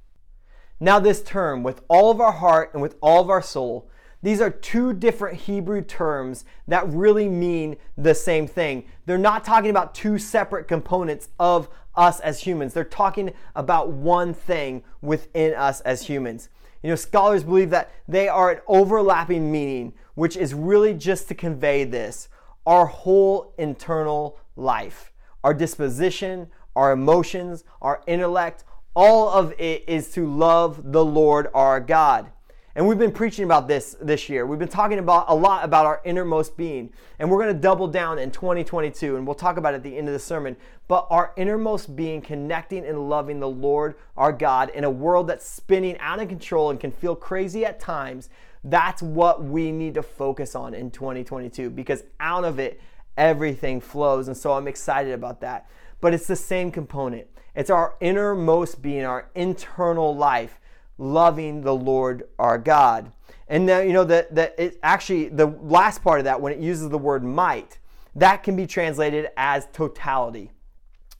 Now, 0.81 0.99
this 0.99 1.23
term, 1.23 1.63
with 1.63 1.83
all 1.89 2.11
of 2.11 2.21
our 2.21 2.33
heart 2.33 2.73
and 2.73 2.83
with 2.83 2.97
all 3.01 3.21
of 3.21 3.31
our 3.31 3.43
soul, 3.43 3.89
these 4.25 4.41
are 4.41 4.49
two 4.49 4.95
different 4.95 5.39
Hebrew 5.43 5.83
terms 5.83 6.47
that 6.67 6.89
really 6.89 7.29
mean 7.29 7.77
the 7.99 8.15
same 8.15 8.47
thing. 8.47 8.87
They're 9.05 9.19
not 9.19 9.45
talking 9.45 9.69
about 9.69 9.95
two 9.95 10.17
separate 10.17 10.67
components 10.67 11.29
of 11.39 11.69
us 11.95 12.21
as 12.21 12.41
humans. 12.41 12.73
They're 12.73 12.85
talking 12.85 13.35
about 13.55 13.91
one 13.91 14.33
thing 14.33 14.83
within 15.03 15.53
us 15.53 15.83
as 15.83 16.07
humans. 16.07 16.49
You 16.83 16.89
know, 16.89 16.97
scholars 16.97 17.45
believe 17.45 17.69
that 17.69 17.91
they 18.09 18.27
are 18.27 18.51
an 18.51 18.61
overlapping 18.67 19.53
meaning, 19.53 19.93
which 20.15 20.39
is 20.39 20.55
really 20.55 20.95
just 20.95 21.29
to 21.29 21.35
convey 21.35 21.85
this 21.85 22.31
our 22.67 22.87
whole 22.87 23.53
internal 23.59 24.39
life, 24.57 25.13
our 25.43 25.53
disposition, 25.53 26.49
our 26.75 26.93
emotions, 26.93 27.63
our 27.83 28.03
intellect, 28.07 28.65
all 28.97 29.29
of 29.29 29.53
it 29.59 29.85
is 29.87 30.11
to 30.13 30.27
love 30.27 30.93
the 30.93 31.05
Lord 31.05 31.49
our 31.53 31.79
God. 31.79 32.31
And 32.77 32.89
we've 32.89 32.99
been 32.99 33.13
preaching 33.13 33.45
about 33.45 33.69
this 33.69 33.97
this 34.01 34.29
year. 34.29 34.47
We've 34.47 34.59
been 34.59 34.67
talking 34.67 34.99
about 34.99 35.27
a 35.29 35.35
lot 35.35 35.65
about 35.65 35.87
our 35.87 36.01
innermost 36.05 36.57
being. 36.57 36.93
And 37.21 37.31
we're 37.31 37.41
going 37.41 37.55
to 37.55 37.61
double 37.61 37.87
down 37.87 38.19
in 38.19 38.33
2022 38.33 39.17
and 39.17 39.25
we'll 39.25 39.37
talk 39.37 39.57
about 39.57 39.75
it 39.75 39.77
at 39.77 39.83
the 39.85 39.97
end 39.97 40.09
of 40.09 40.13
the 40.13 40.19
sermon. 40.19 40.57
But 40.89 41.07
our 41.09 41.33
innermost 41.37 41.95
being 41.95 42.21
connecting 42.21 42.85
and 42.85 43.09
loving 43.09 43.39
the 43.39 43.49
Lord 43.49 43.95
our 44.17 44.33
God 44.33 44.71
in 44.71 44.83
a 44.83 44.91
world 44.91 45.29
that's 45.29 45.49
spinning 45.49 45.97
out 45.99 46.21
of 46.21 46.29
control 46.29 46.71
and 46.71 46.81
can 46.81 46.91
feel 46.91 47.15
crazy 47.15 47.65
at 47.65 47.79
times. 47.79 48.29
That's 48.65 49.03
what 49.03 49.45
we 49.45 49.71
need 49.71 49.95
to 49.95 50.03
focus 50.03 50.57
on 50.57 50.75
in 50.75 50.91
2022 50.91 51.71
because 51.71 52.03
out 52.19 52.45
of 52.45 52.59
it 52.59 52.81
everything 53.17 53.81
flows. 53.81 54.27
And 54.27 54.37
so 54.37 54.53
I'm 54.53 54.67
excited 54.67 55.13
about 55.13 55.41
that. 55.43 55.69
But 56.01 56.13
it's 56.13 56.27
the 56.27 56.35
same 56.35 56.73
component. 56.73 57.29
It's 57.55 57.71
our 57.71 57.95
innermost 58.01 58.83
being, 58.83 59.05
our 59.05 59.29
internal 59.37 60.17
life 60.17 60.59
loving 60.99 61.63
the 61.63 61.75
Lord 61.75 62.25
our 62.39 62.59
God. 62.59 63.13
And 63.49 63.67
now, 63.67 63.81
you 63.81 63.93
know, 63.93 64.05
that 64.05 64.35
that 64.35 64.55
it 64.59 64.79
actually 64.83 65.29
the 65.29 65.47
last 65.47 66.03
part 66.03 66.21
of 66.21 66.25
that, 66.25 66.41
when 66.41 66.53
it 66.53 66.59
uses 66.59 66.89
the 66.89 66.99
word 66.99 67.25
might, 67.25 67.79
that 68.15 68.43
can 68.43 68.57
be 68.57 68.67
translated 68.67 69.29
as 69.37 69.67
totality, 69.73 70.51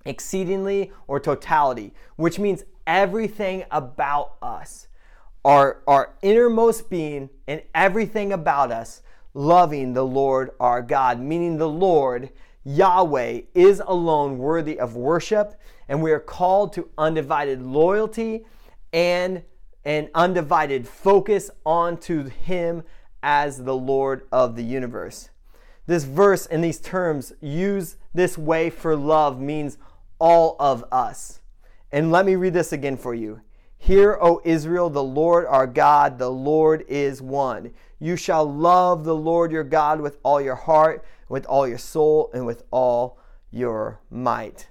exceedingly 0.05 0.93
or 1.07 1.21
totality, 1.21 1.93
which 2.17 2.39
means 2.39 2.65
everything 2.87 3.65
about 3.71 4.35
us, 4.43 4.89
our, 5.45 5.83
our 5.87 6.15
innermost 6.23 6.89
being 6.89 7.29
and 7.49 7.63
everything 7.75 8.33
about 8.33 8.71
us, 8.71 9.03
loving 9.35 9.93
the 9.93 10.05
Lord 10.05 10.51
our 10.61 10.83
God, 10.83 11.21
meaning 11.21 11.59
the 11.59 11.69
Lord, 11.69 12.31
Yahweh, 12.65 13.41
is 13.55 13.83
alone 13.87 14.39
worthy 14.39 14.79
of 14.79 14.97
worship, 14.97 15.61
and 15.89 16.03
we 16.03 16.13
are 16.13 16.21
called 16.21 16.73
to 16.75 16.89
undivided 16.97 17.61
loyalty 17.61 18.47
and 18.93 19.43
and 19.85 20.09
undivided 20.15 20.89
focus 20.89 21.51
onto 21.65 22.29
Him 22.29 22.83
as 23.23 23.65
the 23.65 23.77
Lord 23.77 24.27
of 24.33 24.57
the 24.57 24.65
universe. 24.65 25.31
This 25.87 26.05
verse 26.05 26.47
and 26.47 26.65
these 26.65 26.81
terms 26.81 27.33
used 27.41 27.97
this 28.15 28.39
way 28.39 28.71
for 28.71 28.97
love 28.97 29.41
means 29.41 29.77
all 30.19 30.57
of 30.59 30.85
us. 30.91 31.41
And 31.93 32.11
let 32.11 32.25
me 32.27 32.37
read 32.37 32.55
this 32.55 32.73
again 32.73 32.97
for 32.97 33.15
you. 33.15 33.41
Hear, 33.77 34.19
O 34.21 34.41
Israel, 34.45 34.89
the 34.89 35.03
Lord 35.03 35.45
our 35.47 35.67
God, 35.67 36.19
the 36.19 36.31
Lord 36.31 36.85
is 36.89 37.21
one. 37.21 37.73
You 37.99 38.17
shall 38.17 38.51
love 38.51 39.05
the 39.05 39.15
Lord 39.15 39.53
your 39.53 39.65
God 39.65 40.01
with 40.01 40.19
all 40.23 40.41
your 40.41 40.55
heart, 40.55 41.05
with 41.29 41.45
all 41.47 41.69
your 41.69 41.79
soul, 41.79 42.31
and 42.33 42.47
with 42.47 42.63
all 42.71 43.19
your 43.51 44.01
might. 44.11 44.69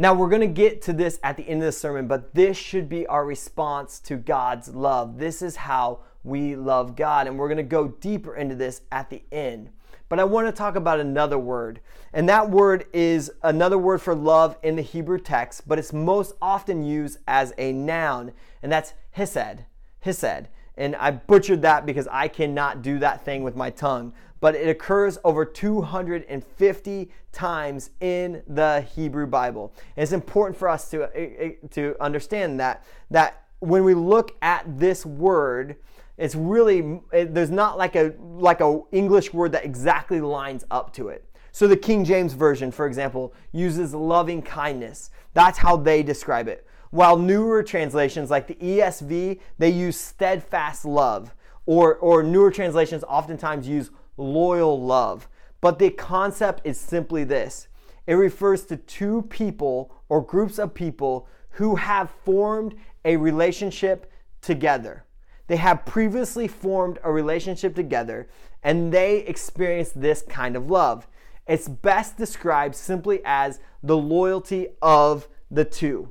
Now, 0.00 0.14
we're 0.14 0.28
going 0.28 0.42
to 0.42 0.46
get 0.46 0.80
to 0.82 0.92
this 0.92 1.18
at 1.24 1.36
the 1.36 1.42
end 1.48 1.60
of 1.60 1.66
the 1.66 1.72
sermon, 1.72 2.06
but 2.06 2.32
this 2.32 2.56
should 2.56 2.88
be 2.88 3.04
our 3.08 3.24
response 3.24 3.98
to 4.00 4.14
God's 4.14 4.68
love. 4.68 5.18
This 5.18 5.42
is 5.42 5.56
how 5.56 5.98
we 6.22 6.54
love 6.54 6.94
God, 6.94 7.26
and 7.26 7.36
we're 7.36 7.48
going 7.48 7.56
to 7.56 7.64
go 7.64 7.88
deeper 7.88 8.36
into 8.36 8.54
this 8.54 8.82
at 8.92 9.10
the 9.10 9.24
end. 9.32 9.70
But 10.08 10.20
I 10.20 10.24
want 10.24 10.46
to 10.46 10.52
talk 10.52 10.76
about 10.76 11.00
another 11.00 11.36
word, 11.36 11.80
and 12.12 12.28
that 12.28 12.48
word 12.48 12.86
is 12.92 13.32
another 13.42 13.76
word 13.76 14.00
for 14.00 14.14
love 14.14 14.56
in 14.62 14.76
the 14.76 14.82
Hebrew 14.82 15.18
text, 15.18 15.66
but 15.66 15.80
it's 15.80 15.92
most 15.92 16.34
often 16.40 16.84
used 16.84 17.18
as 17.26 17.52
a 17.58 17.72
noun, 17.72 18.30
and 18.62 18.70
that's 18.70 18.94
hesed. 19.10 19.64
Hesed. 19.98 20.46
And 20.76 20.94
I 20.94 21.10
butchered 21.10 21.62
that 21.62 21.86
because 21.86 22.06
I 22.12 22.28
cannot 22.28 22.82
do 22.82 23.00
that 23.00 23.24
thing 23.24 23.42
with 23.42 23.56
my 23.56 23.70
tongue 23.70 24.12
but 24.40 24.54
it 24.54 24.68
occurs 24.68 25.18
over 25.24 25.44
250 25.44 27.10
times 27.32 27.90
in 28.00 28.42
the 28.46 28.80
Hebrew 28.94 29.26
Bible. 29.26 29.72
And 29.96 30.02
it's 30.02 30.12
important 30.12 30.56
for 30.56 30.68
us 30.68 30.90
to, 30.90 31.04
eh, 31.14 31.28
eh, 31.38 31.52
to 31.70 31.96
understand 32.00 32.60
that, 32.60 32.84
that 33.10 33.44
when 33.60 33.84
we 33.84 33.94
look 33.94 34.36
at 34.42 34.78
this 34.78 35.04
word, 35.04 35.76
it's 36.18 36.34
really 36.34 37.00
it, 37.12 37.32
there's 37.32 37.50
not 37.50 37.78
like 37.78 37.96
a 37.96 38.12
like 38.18 38.60
a 38.60 38.80
English 38.92 39.32
word 39.32 39.52
that 39.52 39.64
exactly 39.64 40.20
lines 40.20 40.64
up 40.70 40.92
to 40.94 41.08
it. 41.08 41.24
So 41.52 41.66
the 41.66 41.76
King 41.76 42.04
James 42.04 42.34
version, 42.34 42.70
for 42.70 42.86
example, 42.86 43.32
uses 43.52 43.94
loving 43.94 44.42
kindness. 44.42 45.10
That's 45.32 45.58
how 45.58 45.76
they 45.76 46.02
describe 46.02 46.48
it. 46.48 46.66
While 46.90 47.16
newer 47.16 47.62
translations 47.62 48.30
like 48.30 48.46
the 48.46 48.54
ESV, 48.54 49.40
they 49.58 49.70
use 49.70 49.96
steadfast 49.96 50.84
love, 50.84 51.34
or 51.66 51.96
or 51.96 52.22
newer 52.22 52.50
translations 52.50 53.04
oftentimes 53.04 53.68
use 53.68 53.90
loyal 54.18 54.80
love. 54.80 55.28
But 55.60 55.78
the 55.78 55.90
concept 55.90 56.62
is 56.64 56.78
simply 56.78 57.24
this 57.24 57.68
it 58.06 58.14
refers 58.14 58.64
to 58.66 58.76
two 58.76 59.22
people 59.22 59.94
or 60.08 60.22
groups 60.22 60.58
of 60.58 60.74
people 60.74 61.28
who 61.50 61.76
have 61.76 62.10
formed 62.24 62.74
a 63.04 63.16
relationship 63.16 64.10
together. 64.40 65.04
They 65.46 65.56
have 65.56 65.84
previously 65.84 66.46
formed 66.46 66.98
a 67.02 67.10
relationship 67.10 67.74
together 67.74 68.28
and 68.62 68.92
they 68.92 69.18
experience 69.18 69.90
this 69.90 70.22
kind 70.22 70.56
of 70.56 70.70
love. 70.70 71.08
It's 71.46 71.68
best 71.68 72.16
described 72.16 72.74
simply 72.74 73.20
as 73.24 73.60
the 73.82 73.96
loyalty 73.96 74.68
of 74.82 75.28
the 75.50 75.64
two. 75.64 76.10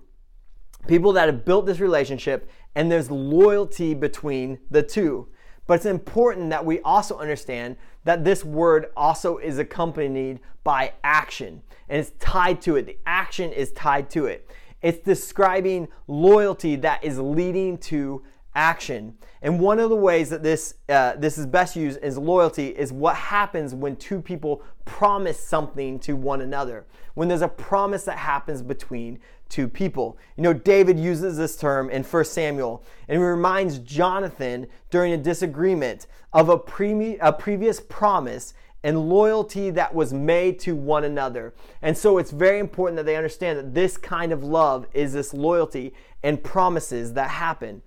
People 0.87 1.13
that 1.13 1.27
have 1.27 1.45
built 1.45 1.65
this 1.65 1.79
relationship 1.79 2.49
and 2.75 2.91
there's 2.91 3.11
loyalty 3.11 3.93
between 3.93 4.59
the 4.69 4.83
two. 4.83 5.27
But 5.67 5.75
it's 5.75 5.85
important 5.85 6.49
that 6.49 6.65
we 6.65 6.79
also 6.81 7.17
understand 7.17 7.75
that 8.05 8.23
this 8.23 8.43
word 8.43 8.87
also 8.95 9.37
is 9.37 9.59
accompanied 9.59 10.39
by 10.63 10.93
action 11.03 11.61
and 11.89 11.99
it's 11.99 12.11
tied 12.19 12.61
to 12.63 12.77
it. 12.77 12.85
The 12.85 12.97
action 13.05 13.51
is 13.51 13.71
tied 13.73 14.09
to 14.11 14.25
it. 14.25 14.49
It's 14.81 14.99
describing 14.99 15.89
loyalty 16.07 16.77
that 16.77 17.03
is 17.03 17.19
leading 17.19 17.77
to 17.79 18.23
action. 18.57 19.13
And 19.43 19.59
one 19.59 19.79
of 19.79 19.91
the 19.91 19.95
ways 19.95 20.31
that 20.31 20.41
this 20.41 20.73
uh, 20.89 21.13
this 21.15 21.37
is 21.37 21.45
best 21.45 21.75
used 21.75 21.99
is 22.01 22.17
loyalty 22.17 22.69
is 22.69 22.91
what 22.91 23.15
happens 23.15 23.73
when 23.75 23.95
two 23.95 24.19
people 24.19 24.63
promise 24.83 25.39
something 25.39 25.99
to 25.99 26.15
one 26.15 26.41
another. 26.41 26.85
When 27.13 27.27
there's 27.27 27.43
a 27.43 27.47
promise 27.47 28.03
that 28.05 28.17
happens 28.17 28.61
between 28.61 29.19
two 29.47 29.67
people. 29.67 30.17
You 30.35 30.43
know, 30.43 30.53
David 30.53 30.99
uses 30.99 31.37
this 31.37 31.55
term 31.55 31.89
in 31.89 32.03
1 32.03 32.25
Samuel 32.25 32.83
and 33.07 33.19
he 33.19 33.23
reminds 33.23 33.79
Jonathan 33.79 34.67
during 34.89 35.13
a 35.13 35.17
disagreement 35.17 36.07
of 36.33 36.49
a, 36.49 36.57
pre- 36.57 37.17
a 37.19 37.31
previous 37.31 37.79
promise 37.79 38.53
and 38.83 39.09
loyalty 39.09 39.69
that 39.71 39.93
was 39.93 40.13
made 40.13 40.59
to 40.59 40.75
one 40.75 41.03
another. 41.03 41.53
And 41.81 41.97
so 41.97 42.17
it's 42.17 42.31
very 42.31 42.59
important 42.59 42.97
that 42.97 43.05
they 43.05 43.15
understand 43.15 43.57
that 43.57 43.73
this 43.73 43.97
kind 43.97 44.31
of 44.31 44.43
love 44.43 44.87
is 44.93 45.13
this 45.13 45.33
loyalty 45.33 45.93
and 46.23 46.43
promises 46.43 47.13
that 47.13 47.29
happen. 47.29 47.81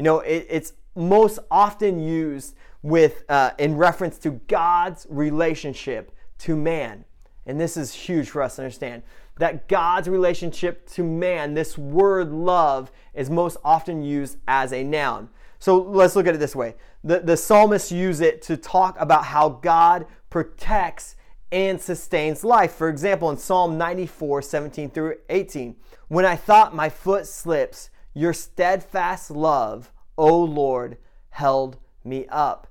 You 0.00 0.04
know, 0.04 0.20
it, 0.20 0.46
it's 0.48 0.72
most 0.96 1.40
often 1.50 2.00
used 2.00 2.56
with 2.80 3.22
uh, 3.28 3.50
in 3.58 3.76
reference 3.76 4.16
to 4.20 4.30
God's 4.48 5.06
relationship 5.10 6.10
to 6.38 6.56
man. 6.56 7.04
And 7.44 7.60
this 7.60 7.76
is 7.76 7.92
huge 7.92 8.30
for 8.30 8.40
us 8.40 8.56
to 8.56 8.62
understand 8.62 9.02
that 9.36 9.68
God's 9.68 10.08
relationship 10.08 10.88
to 10.92 11.04
man, 11.04 11.52
this 11.52 11.76
word 11.76 12.32
love, 12.32 12.90
is 13.12 13.28
most 13.28 13.58
often 13.62 14.00
used 14.00 14.38
as 14.48 14.72
a 14.72 14.82
noun. 14.82 15.28
So 15.58 15.76
let's 15.76 16.16
look 16.16 16.26
at 16.26 16.34
it 16.34 16.38
this 16.38 16.56
way. 16.56 16.76
The, 17.04 17.20
the 17.20 17.36
psalmists 17.36 17.92
use 17.92 18.22
it 18.22 18.40
to 18.44 18.56
talk 18.56 18.98
about 18.98 19.26
how 19.26 19.50
God 19.50 20.06
protects 20.30 21.16
and 21.52 21.78
sustains 21.78 22.42
life. 22.42 22.72
For 22.72 22.88
example, 22.88 23.28
in 23.28 23.36
Psalm 23.36 23.76
94, 23.76 24.40
17 24.40 24.88
through 24.92 25.16
18, 25.28 25.76
when 26.08 26.24
I 26.24 26.36
thought 26.36 26.74
my 26.74 26.88
foot 26.88 27.26
slips, 27.26 27.90
your 28.14 28.32
steadfast 28.32 29.30
love, 29.30 29.92
O 30.16 30.38
Lord, 30.40 30.96
held 31.30 31.78
me 32.04 32.26
up. 32.28 32.66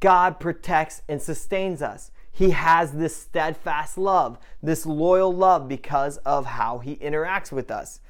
God 0.00 0.38
protects 0.38 1.02
and 1.08 1.20
sustains 1.20 1.80
us. 1.80 2.10
He 2.30 2.50
has 2.50 2.92
this 2.92 3.16
steadfast 3.16 3.96
love, 3.96 4.38
this 4.62 4.84
loyal 4.84 5.32
love 5.32 5.68
because 5.68 6.16
of 6.18 6.46
how 6.46 6.78
he 6.78 6.96
interacts 6.96 7.52
with 7.52 7.70
us. 7.70 8.00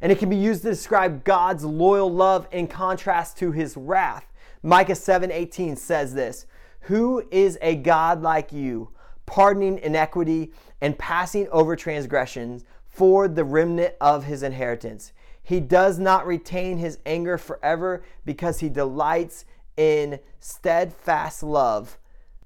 And 0.00 0.10
it 0.10 0.18
can 0.18 0.28
be 0.28 0.36
used 0.36 0.62
to 0.62 0.70
describe 0.70 1.24
God's 1.24 1.64
loyal 1.64 2.12
love 2.12 2.48
in 2.50 2.66
contrast 2.66 3.38
to 3.38 3.52
his 3.52 3.76
wrath. 3.76 4.26
Micah 4.62 4.94
7:18 4.94 5.76
says 5.76 6.14
this, 6.14 6.46
"Who 6.82 7.24
is 7.30 7.58
a 7.62 7.76
God 7.76 8.22
like 8.22 8.52
you, 8.52 8.90
pardoning 9.24 9.78
iniquity 9.78 10.52
and 10.80 10.98
passing 10.98 11.48
over 11.48 11.76
transgressions 11.76 12.64
for 12.88 13.28
the 13.28 13.44
remnant 13.44 13.94
of 14.00 14.24
his 14.24 14.42
inheritance? 14.42 15.12
He 15.42 15.60
does 15.60 15.98
not 15.98 16.26
retain 16.26 16.78
his 16.78 16.98
anger 17.04 17.38
forever 17.38 18.02
because 18.24 18.60
he 18.60 18.68
delights 18.68 19.44
in 19.76 20.20
steadfast 20.38 21.42
love." 21.42 21.98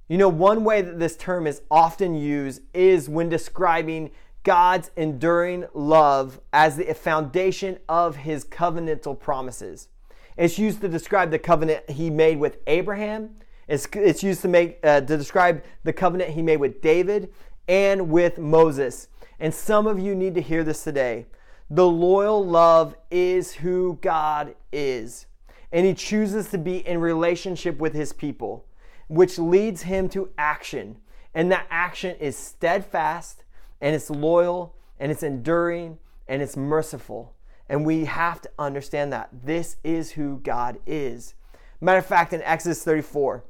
You 0.07 0.19
know, 0.19 0.29
one 0.29 0.65
way 0.65 0.83
that 0.83 0.99
this 0.99 1.17
term 1.17 1.47
is 1.47 1.63
often 1.71 2.15
used 2.15 2.63
is 2.75 3.09
when 3.09 3.31
describing 3.31 4.11
God's 4.43 4.91
enduring 4.97 5.65
love 5.73 6.41
as 6.53 6.77
the 6.77 6.93
foundation 6.93 7.79
of 7.89 8.17
his 8.17 8.45
covenantal 8.45 9.19
promises. 9.19 9.89
It's 10.37 10.59
used 10.59 10.83
to 10.83 10.89
describe 10.89 11.31
the 11.31 11.39
covenant 11.39 11.89
he 11.89 12.11
made 12.11 12.39
with 12.39 12.59
Abraham. 12.67 13.37
It's, 13.67 13.89
it's 13.95 14.23
used 14.23 14.43
to 14.43 14.49
make 14.49 14.79
uh, 14.85 15.01
to 15.01 15.17
describe 15.17 15.65
the 15.85 15.93
covenant 15.95 16.31
he 16.31 16.43
made 16.43 16.59
with 16.59 16.83
David 16.83 17.33
and 17.67 18.11
with 18.11 18.39
Moses. 18.39 19.09
And 19.41 19.55
some 19.55 19.87
of 19.87 19.99
you 19.99 20.15
need 20.15 20.35
to 20.35 20.43
hear 20.43 20.63
this 20.63 20.85
today. 20.85 21.25
The 21.71 21.89
loyal 21.89 22.45
love 22.45 22.97
is 23.11 23.55
who 23.55 23.99
God 24.01 24.55
is. 24.73 25.27
And 25.73 25.87
he 25.87 25.95
chooses 25.95 26.51
to 26.51 26.59
be 26.59 26.87
in 26.87 27.01
relationship 27.01 27.79
with 27.79 27.95
his 27.95 28.13
people, 28.13 28.67
which 29.09 29.39
leads 29.39 29.83
him 29.83 30.09
to 30.11 30.31
action. 30.39 30.99
And 31.35 31.51
that 31.51 31.67
action 31.71 32.17
is 32.21 32.37
steadfast 32.37 33.45
and 33.81 33.95
it's 33.95 34.11
loyal 34.11 34.77
and 35.01 35.11
it's 35.11 35.23
enduring 35.23 35.99
and 36.29 36.43
it's 36.43 36.57
merciful. 36.57 37.35
And 37.69 37.85
we 37.85 38.05
have 38.05 38.41
to 38.43 38.51
understand 38.59 39.13
that 39.13 39.31
this 39.33 39.77
is 39.83 40.13
who 40.13 40.39
God 40.45 40.79
is. 40.87 41.35
Matter 41.81 41.99
of 41.99 42.07
fact, 42.07 42.33
in 42.33 42.43
Exodus 42.43 42.85
34, 42.85 43.45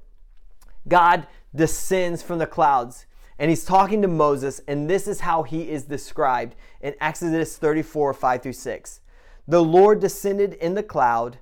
God 0.89 1.27
descends 1.55 2.23
from 2.23 2.39
the 2.39 2.47
clouds 2.47 3.07
and 3.39 3.51
he's 3.51 3.65
talking 3.65 4.03
to 4.03 4.09
Moses, 4.09 4.61
and 4.69 4.89
this 4.89 5.09
is 5.09 5.21
how 5.21 5.43
he 5.43 5.71
is 5.71 5.85
described 5.85 6.55
in 6.81 6.95
Exodus 7.01 7.57
34 7.57 8.15
5 8.15 8.43
through 8.43 8.53
6. 8.53 9.01
The 9.47 9.63
Lord 9.63 10.01
descended 10.01 10.55
in 10.55 10.75
the 10.75 10.83
cloud 10.83 11.39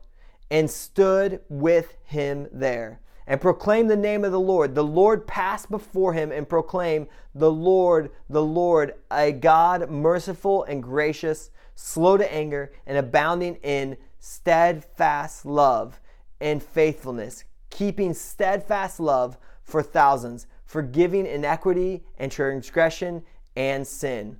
and 0.50 0.70
stood 0.70 1.40
with 1.48 1.96
him 2.04 2.48
there 2.52 3.00
and 3.26 3.40
proclaimed 3.40 3.90
the 3.90 3.96
name 3.96 4.24
of 4.24 4.32
the 4.32 4.40
Lord. 4.40 4.74
The 4.74 4.84
Lord 4.84 5.26
passed 5.26 5.70
before 5.70 6.12
him 6.12 6.32
and 6.32 6.48
proclaimed, 6.48 7.06
The 7.34 7.50
Lord, 7.50 8.10
the 8.28 8.42
Lord, 8.42 8.94
a 9.10 9.32
God 9.32 9.88
merciful 9.90 10.64
and 10.64 10.82
gracious, 10.82 11.50
slow 11.74 12.16
to 12.16 12.32
anger, 12.32 12.72
and 12.86 12.98
abounding 12.98 13.56
in 13.62 13.96
steadfast 14.18 15.46
love 15.46 16.00
and 16.40 16.62
faithfulness, 16.62 17.44
keeping 17.70 18.12
steadfast 18.12 18.98
love 18.98 19.38
for 19.62 19.82
thousands, 19.82 20.46
forgiving 20.72 21.26
inequity 21.26 22.02
and 22.16 22.32
transgression 22.32 23.22
and 23.54 23.86
sin. 23.86 24.38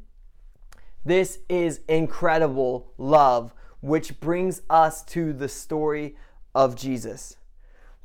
This 1.05 1.41
is 1.47 1.81
incredible 1.89 2.91
love, 2.97 3.53
which 3.83 4.19
brings 4.19 4.63
us 4.71 5.05
to 5.05 5.35
the 5.35 5.47
story 5.47 6.17
of 6.55 6.75
Jesus. 6.75 7.37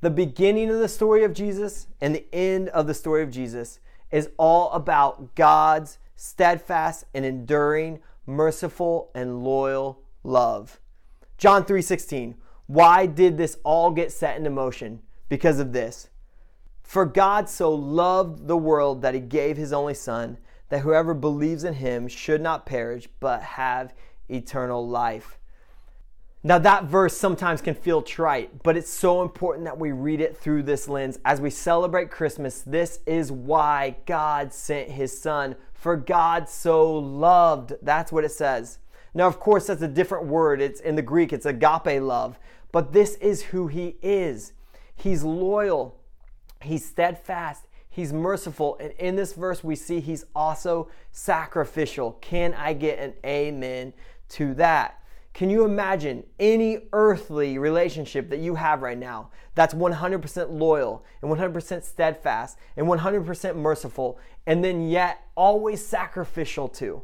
The 0.02 0.10
beginning 0.10 0.70
of 0.70 0.80
the 0.80 0.90
story 0.90 1.24
of 1.24 1.32
Jesus 1.32 1.88
and 2.02 2.14
the 2.14 2.26
end 2.36 2.68
of 2.70 2.86
the 2.86 2.94
story 2.94 3.24
of 3.24 3.32
Jesus 3.32 3.80
is 4.12 4.30
all 4.38 4.74
about 4.74 5.34
God's 5.36 5.98
steadfast 6.18 7.06
and 7.14 7.24
enduring, 7.24 8.02
merciful 8.26 9.10
and 9.16 9.42
loyal 9.42 10.02
love. 10.26 10.82
John 11.38 11.64
3:16. 11.64 12.36
Why 12.66 13.06
did 13.06 13.38
this 13.38 13.58
all 13.64 13.92
get 13.92 14.12
set 14.12 14.36
into 14.36 14.50
motion? 14.50 15.02
Because 15.30 15.60
of 15.60 15.72
this. 15.72 16.10
For 16.88 17.06
God 17.06 17.50
so 17.50 17.70
loved 17.74 18.48
the 18.48 18.56
world 18.56 19.02
that 19.02 19.14
he 19.14 19.20
gave 19.20 19.58
his 19.58 19.74
only 19.74 19.94
son 19.94 20.38
that 20.70 20.80
whoever 20.80 21.14
believes 21.14 21.66
in 21.66 21.74
him 21.74 22.08
should 22.08 22.40
not 22.40 22.66
perish 22.66 23.10
but 23.20 23.42
have 23.42 23.94
eternal 24.30 24.88
life. 24.88 25.38
Now, 26.44 26.60
that 26.60 26.86
verse 26.86 27.18
sometimes 27.18 27.60
can 27.60 27.76
feel 27.76 28.02
trite, 28.02 28.64
but 28.64 28.78
it's 28.78 28.90
so 28.90 29.22
important 29.22 29.66
that 29.66 29.78
we 29.78 29.92
read 29.92 30.22
it 30.22 30.38
through 30.38 30.64
this 30.64 30.88
lens. 30.88 31.20
As 31.26 31.42
we 31.42 31.50
celebrate 31.50 32.10
Christmas, 32.10 32.62
this 32.62 33.02
is 33.06 33.34
why 33.34 33.98
God 34.06 34.54
sent 34.54 34.90
his 34.90 35.20
son. 35.20 35.58
For 35.74 35.98
God 35.98 36.48
so 36.48 36.90
loved. 36.94 37.74
That's 37.82 38.14
what 38.14 38.24
it 38.24 38.32
says. 38.32 38.80
Now, 39.14 39.28
of 39.28 39.42
course, 39.42 39.68
that's 39.68 39.82
a 39.82 39.90
different 39.90 40.28
word. 40.28 40.62
It's 40.62 40.80
in 40.80 40.96
the 40.96 41.02
Greek, 41.02 41.34
it's 41.34 41.46
agape 41.46 42.02
love. 42.02 42.40
But 42.72 42.94
this 42.94 43.16
is 43.16 43.44
who 43.44 43.68
he 43.68 43.98
is. 44.02 44.54
He's 44.96 45.24
loyal, 45.24 45.97
he's 46.62 46.86
steadfast, 46.86 47.68
he's 47.90 48.14
merciful. 48.14 48.78
And 48.80 48.92
in 48.94 49.16
this 49.16 49.34
verse, 49.34 49.64
we 49.64 49.76
see 49.76 50.00
he's 50.00 50.26
also 50.36 50.90
sacrificial. 51.12 52.14
Can 52.22 52.54
I 52.54 52.74
get 52.74 53.00
an 53.00 53.14
amen 53.26 53.94
to 54.30 54.54
that? 54.56 55.00
Can 55.34 55.52
you 55.52 55.66
imagine 55.66 56.24
any 56.40 56.80
earthly 56.94 57.60
relationship 57.60 58.32
that 58.32 58.40
you 58.40 58.56
have 58.56 58.82
right 58.82 58.98
now 58.98 59.30
that's 59.54 59.74
100% 59.74 60.52
loyal 60.52 61.06
and 61.22 61.32
100% 61.32 61.84
steadfast 61.84 62.58
and 62.76 62.88
100% 62.88 63.56
merciful 63.56 64.18
and 64.48 64.64
then 64.64 64.90
yet 64.90 65.28
always 65.36 65.86
sacrificial 65.86 66.68
to? 66.70 67.04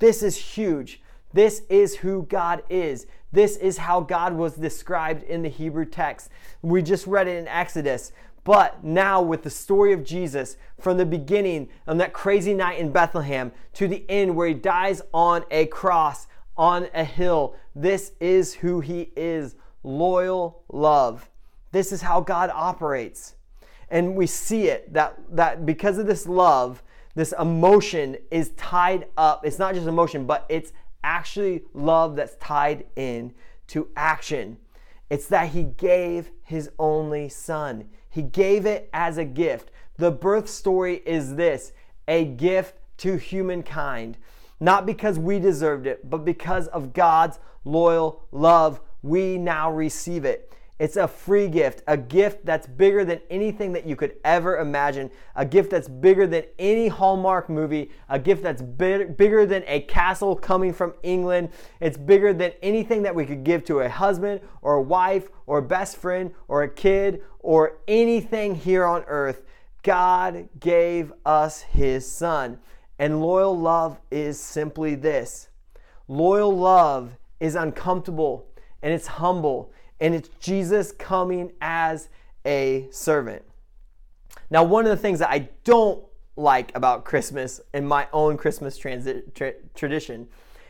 This 0.00 0.24
is 0.24 0.36
huge. 0.36 1.00
This 1.32 1.62
is 1.68 1.94
who 1.96 2.24
God 2.24 2.64
is. 2.68 3.06
This 3.30 3.56
is 3.56 3.78
how 3.78 4.00
God 4.00 4.32
was 4.32 4.54
described 4.54 5.22
in 5.22 5.42
the 5.42 5.48
Hebrew 5.48 5.84
text. 5.84 6.30
We 6.62 6.82
just 6.82 7.06
read 7.06 7.28
it 7.28 7.36
in 7.36 7.46
Exodus. 7.46 8.12
But 8.48 8.82
now, 8.82 9.20
with 9.20 9.42
the 9.42 9.50
story 9.50 9.92
of 9.92 10.02
Jesus 10.02 10.56
from 10.80 10.96
the 10.96 11.04
beginning 11.04 11.68
on 11.86 11.98
that 11.98 12.14
crazy 12.14 12.54
night 12.54 12.78
in 12.78 12.92
Bethlehem 12.92 13.52
to 13.74 13.86
the 13.86 14.06
end 14.08 14.34
where 14.34 14.48
he 14.48 14.54
dies 14.54 15.02
on 15.12 15.44
a 15.50 15.66
cross, 15.66 16.28
on 16.56 16.88
a 16.94 17.04
hill. 17.04 17.54
This 17.74 18.12
is 18.20 18.54
who 18.54 18.80
He 18.80 19.12
is 19.14 19.54
loyal 19.82 20.62
love. 20.72 21.28
This 21.72 21.92
is 21.92 22.00
how 22.00 22.22
God 22.22 22.48
operates. 22.54 23.34
And 23.90 24.16
we 24.16 24.26
see 24.26 24.68
it 24.68 24.94
that, 24.94 25.18
that 25.32 25.66
because 25.66 25.98
of 25.98 26.06
this 26.06 26.26
love, 26.26 26.82
this 27.14 27.34
emotion 27.38 28.16
is 28.30 28.52
tied 28.56 29.08
up. 29.18 29.44
It's 29.44 29.58
not 29.58 29.74
just 29.74 29.86
emotion, 29.86 30.24
but 30.24 30.46
it's 30.48 30.72
actually 31.04 31.64
love 31.74 32.16
that's 32.16 32.36
tied 32.36 32.86
in 32.96 33.34
to 33.66 33.88
action. 33.94 34.56
It's 35.10 35.26
that 35.26 35.50
He 35.50 35.64
gave 35.64 36.30
His 36.44 36.70
only 36.78 37.28
Son, 37.28 37.90
He 38.18 38.22
gave 38.22 38.66
it 38.66 38.90
as 38.92 39.16
a 39.16 39.24
gift. 39.24 39.70
The 39.96 40.10
birth 40.10 40.48
story 40.48 41.02
is 41.06 41.36
this 41.36 41.70
a 42.08 42.24
gift 42.24 42.74
to 42.96 43.16
humankind 43.16 44.18
not 44.60 44.86
because 44.86 45.18
we 45.20 45.38
deserved 45.38 45.86
it, 45.86 46.10
but 46.10 46.24
because 46.24 46.66
of 46.68 46.92
God's 46.92 47.38
loyal 47.64 48.24
love, 48.32 48.80
we 49.02 49.38
now 49.38 49.70
receive 49.70 50.24
it. 50.24 50.52
It's 50.78 50.96
a 50.96 51.08
free 51.08 51.48
gift, 51.48 51.82
a 51.88 51.96
gift 51.96 52.46
that's 52.46 52.68
bigger 52.68 53.04
than 53.04 53.20
anything 53.30 53.72
that 53.72 53.84
you 53.84 53.96
could 53.96 54.14
ever 54.24 54.58
imagine, 54.58 55.10
a 55.34 55.44
gift 55.44 55.70
that's 55.70 55.88
bigger 55.88 56.24
than 56.24 56.44
any 56.56 56.86
Hallmark 56.86 57.50
movie, 57.50 57.90
a 58.08 58.16
gift 58.16 58.44
that's 58.44 58.62
big, 58.62 59.16
bigger 59.16 59.44
than 59.44 59.64
a 59.66 59.80
castle 59.80 60.36
coming 60.36 60.72
from 60.72 60.94
England. 61.02 61.50
It's 61.80 61.96
bigger 61.96 62.32
than 62.32 62.52
anything 62.62 63.02
that 63.02 63.14
we 63.14 63.26
could 63.26 63.42
give 63.42 63.64
to 63.64 63.80
a 63.80 63.88
husband 63.88 64.40
or 64.62 64.74
a 64.74 64.82
wife 64.82 65.28
or 65.46 65.58
a 65.58 65.62
best 65.62 65.96
friend 65.96 66.32
or 66.46 66.62
a 66.62 66.68
kid 66.68 67.22
or 67.40 67.78
anything 67.88 68.54
here 68.54 68.84
on 68.84 69.02
earth. 69.08 69.42
God 69.82 70.48
gave 70.60 71.12
us 71.26 71.62
His 71.62 72.08
Son. 72.08 72.60
And 73.00 73.20
loyal 73.20 73.58
love 73.58 73.98
is 74.12 74.38
simply 74.38 74.94
this 74.94 75.48
loyal 76.06 76.56
love 76.56 77.16
is 77.40 77.54
uncomfortable 77.54 78.46
and 78.82 78.92
it's 78.92 79.06
humble 79.06 79.72
and 80.00 80.14
it's 80.14 80.28
Jesus 80.40 80.92
coming 80.92 81.52
as 81.60 82.08
a 82.46 82.88
servant. 82.90 83.42
Now, 84.50 84.64
one 84.64 84.84
of 84.84 84.90
the 84.90 84.96
things 84.96 85.18
that 85.18 85.30
I 85.30 85.48
don't 85.64 86.02
like 86.36 86.74
about 86.74 87.04
Christmas 87.04 87.60
in 87.74 87.86
my 87.86 88.06
own 88.12 88.36
Christmas 88.36 88.78
transi- 88.78 89.34
tra- 89.34 89.54
tradition 89.74 90.28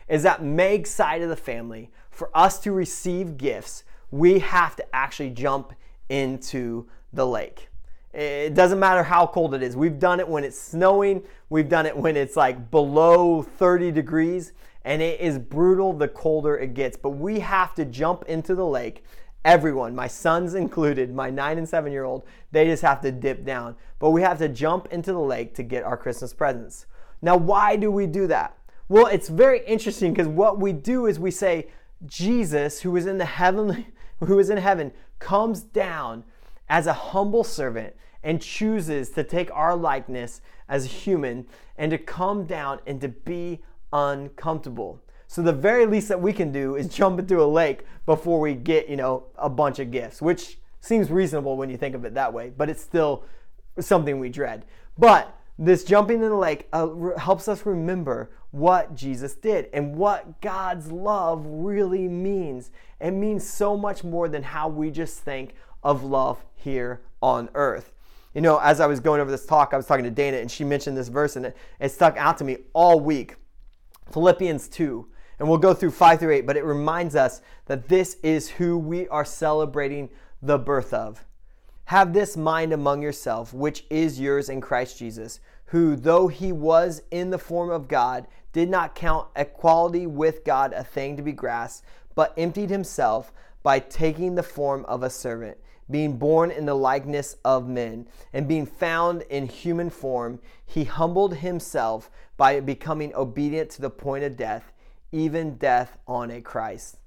is 0.08 0.22
that 0.22 0.42
Meg's 0.42 0.90
side 0.90 1.22
of 1.22 1.28
the 1.28 1.36
family, 1.36 1.90
for 2.10 2.30
us 2.34 2.58
to 2.60 2.72
receive 2.72 3.36
gifts, 3.36 3.84
we 4.10 4.38
have 4.38 4.74
to 4.76 4.84
actually 4.94 5.30
jump 5.30 5.74
into 6.08 6.88
the 7.12 7.26
lake. 7.26 7.68
It 8.12 8.54
doesn't 8.54 8.80
matter 8.80 9.02
how 9.02 9.26
cold 9.26 9.54
it 9.54 9.62
is. 9.62 9.76
We've 9.76 9.98
done 9.98 10.18
it 10.18 10.26
when 10.26 10.42
it's 10.42 10.58
snowing, 10.58 11.22
we've 11.50 11.68
done 11.68 11.84
it 11.84 11.96
when 11.96 12.16
it's 12.16 12.36
like 12.36 12.70
below 12.70 13.42
30 13.42 13.92
degrees, 13.92 14.52
and 14.88 15.02
it 15.02 15.20
is 15.20 15.38
brutal 15.38 15.92
the 15.92 16.08
colder 16.08 16.56
it 16.56 16.72
gets. 16.72 16.96
But 16.96 17.10
we 17.10 17.40
have 17.40 17.74
to 17.74 17.84
jump 17.84 18.24
into 18.24 18.54
the 18.54 18.64
lake. 18.64 19.04
Everyone, 19.44 19.94
my 19.94 20.06
sons 20.06 20.54
included, 20.54 21.14
my 21.14 21.28
nine 21.28 21.58
and 21.58 21.68
seven 21.68 21.92
year 21.92 22.04
old, 22.04 22.22
they 22.52 22.64
just 22.64 22.82
have 22.82 23.02
to 23.02 23.12
dip 23.12 23.44
down. 23.44 23.76
But 23.98 24.12
we 24.12 24.22
have 24.22 24.38
to 24.38 24.48
jump 24.48 24.88
into 24.90 25.12
the 25.12 25.20
lake 25.20 25.54
to 25.56 25.62
get 25.62 25.84
our 25.84 25.98
Christmas 25.98 26.32
presents. 26.32 26.86
Now, 27.20 27.36
why 27.36 27.76
do 27.76 27.90
we 27.90 28.06
do 28.06 28.26
that? 28.28 28.56
Well, 28.88 29.04
it's 29.08 29.28
very 29.28 29.62
interesting 29.66 30.14
because 30.14 30.26
what 30.26 30.58
we 30.58 30.72
do 30.72 31.04
is 31.04 31.18
we 31.18 31.32
say, 31.32 31.68
Jesus, 32.06 32.80
who 32.80 32.96
is 32.96 33.04
in 33.04 33.18
the 33.18 33.26
heavenly, 33.26 33.88
who 34.20 34.38
is 34.38 34.48
in 34.48 34.56
heaven, 34.56 34.92
comes 35.18 35.60
down 35.60 36.24
as 36.70 36.86
a 36.86 36.94
humble 36.94 37.44
servant 37.44 37.94
and 38.22 38.40
chooses 38.40 39.10
to 39.10 39.22
take 39.22 39.50
our 39.52 39.76
likeness 39.76 40.40
as 40.66 40.86
a 40.86 40.88
human 40.88 41.46
and 41.76 41.90
to 41.90 41.98
come 41.98 42.46
down 42.46 42.80
and 42.86 43.02
to 43.02 43.08
be 43.08 43.60
uncomfortable. 43.92 45.00
So 45.26 45.42
the 45.42 45.52
very 45.52 45.86
least 45.86 46.08
that 46.08 46.20
we 46.20 46.32
can 46.32 46.52
do 46.52 46.76
is 46.76 46.88
jump 46.94 47.18
into 47.18 47.42
a 47.42 47.44
lake 47.44 47.84
before 48.06 48.40
we 48.40 48.54
get, 48.54 48.88
you 48.88 48.96
know, 48.96 49.24
a 49.36 49.48
bunch 49.48 49.78
of 49.78 49.90
gifts, 49.90 50.22
which 50.22 50.58
seems 50.80 51.10
reasonable 51.10 51.56
when 51.56 51.70
you 51.70 51.76
think 51.76 51.94
of 51.94 52.04
it 52.04 52.14
that 52.14 52.32
way, 52.32 52.52
but 52.56 52.68
it's 52.70 52.82
still 52.82 53.24
something 53.80 54.18
we 54.18 54.28
dread. 54.28 54.64
But 54.96 55.34
this 55.58 55.84
jumping 55.84 56.22
in 56.22 56.28
the 56.28 56.36
lake 56.36 56.68
uh, 56.72 56.88
re- 56.88 57.14
helps 57.18 57.48
us 57.48 57.66
remember 57.66 58.30
what 58.50 58.94
Jesus 58.94 59.34
did 59.34 59.68
and 59.72 59.96
what 59.96 60.40
God's 60.40 60.90
love 60.90 61.44
really 61.46 62.08
means. 62.08 62.70
It 63.00 63.10
means 63.10 63.48
so 63.48 63.76
much 63.76 64.04
more 64.04 64.28
than 64.28 64.42
how 64.42 64.68
we 64.68 64.90
just 64.90 65.18
think 65.18 65.54
of 65.82 66.04
love 66.04 66.44
here 66.54 67.02
on 67.20 67.48
earth. 67.54 67.92
You 68.34 68.40
know, 68.40 68.58
as 68.58 68.80
I 68.80 68.86
was 68.86 69.00
going 69.00 69.20
over 69.20 69.30
this 69.30 69.46
talk, 69.46 69.74
I 69.74 69.76
was 69.76 69.86
talking 69.86 70.04
to 70.04 70.10
Dana 70.10 70.36
and 70.38 70.50
she 70.50 70.64
mentioned 70.64 70.96
this 70.96 71.08
verse 71.08 71.36
and 71.36 71.46
it, 71.46 71.56
it 71.80 71.90
stuck 71.90 72.16
out 72.16 72.38
to 72.38 72.44
me 72.44 72.58
all 72.72 73.00
week. 73.00 73.36
Philippians 74.12 74.68
2. 74.68 75.06
And 75.38 75.48
we'll 75.48 75.58
go 75.58 75.72
through 75.74 75.92
5 75.92 76.18
through 76.18 76.34
8, 76.34 76.46
but 76.46 76.56
it 76.56 76.64
reminds 76.64 77.14
us 77.14 77.40
that 77.66 77.88
this 77.88 78.16
is 78.22 78.48
who 78.48 78.76
we 78.76 79.06
are 79.08 79.24
celebrating 79.24 80.10
the 80.42 80.58
birth 80.58 80.92
of. 80.92 81.24
Have 81.84 82.12
this 82.12 82.36
mind 82.36 82.72
among 82.72 83.02
yourself, 83.02 83.54
which 83.54 83.84
is 83.88 84.20
yours 84.20 84.48
in 84.48 84.60
Christ 84.60 84.98
Jesus, 84.98 85.40
who, 85.66 85.96
though 85.96 86.28
he 86.28 86.50
was 86.50 87.02
in 87.10 87.30
the 87.30 87.38
form 87.38 87.70
of 87.70 87.88
God, 87.88 88.26
did 88.52 88.68
not 88.68 88.94
count 88.94 89.28
equality 89.36 90.06
with 90.06 90.44
God 90.44 90.72
a 90.72 90.82
thing 90.82 91.16
to 91.16 91.22
be 91.22 91.32
grasped, 91.32 91.86
but 92.14 92.34
emptied 92.36 92.70
himself 92.70 93.32
by 93.62 93.78
taking 93.78 94.34
the 94.34 94.42
form 94.42 94.84
of 94.86 95.02
a 95.02 95.10
servant 95.10 95.58
being 95.90 96.18
born 96.18 96.50
in 96.50 96.66
the 96.66 96.74
likeness 96.74 97.36
of 97.44 97.68
men, 97.68 98.06
and 98.32 98.46
being 98.46 98.66
found 98.66 99.22
in 99.22 99.46
human 99.46 99.90
form, 99.90 100.40
he 100.64 100.84
humbled 100.84 101.36
himself 101.36 102.10
by 102.36 102.60
becoming 102.60 103.14
obedient 103.14 103.70
to 103.70 103.80
the 103.80 103.90
point 103.90 104.24
of 104.24 104.36
death, 104.36 104.72
even 105.12 105.56
death 105.56 105.98
on 106.06 106.30
a 106.30 106.40
Christ. 106.40 106.98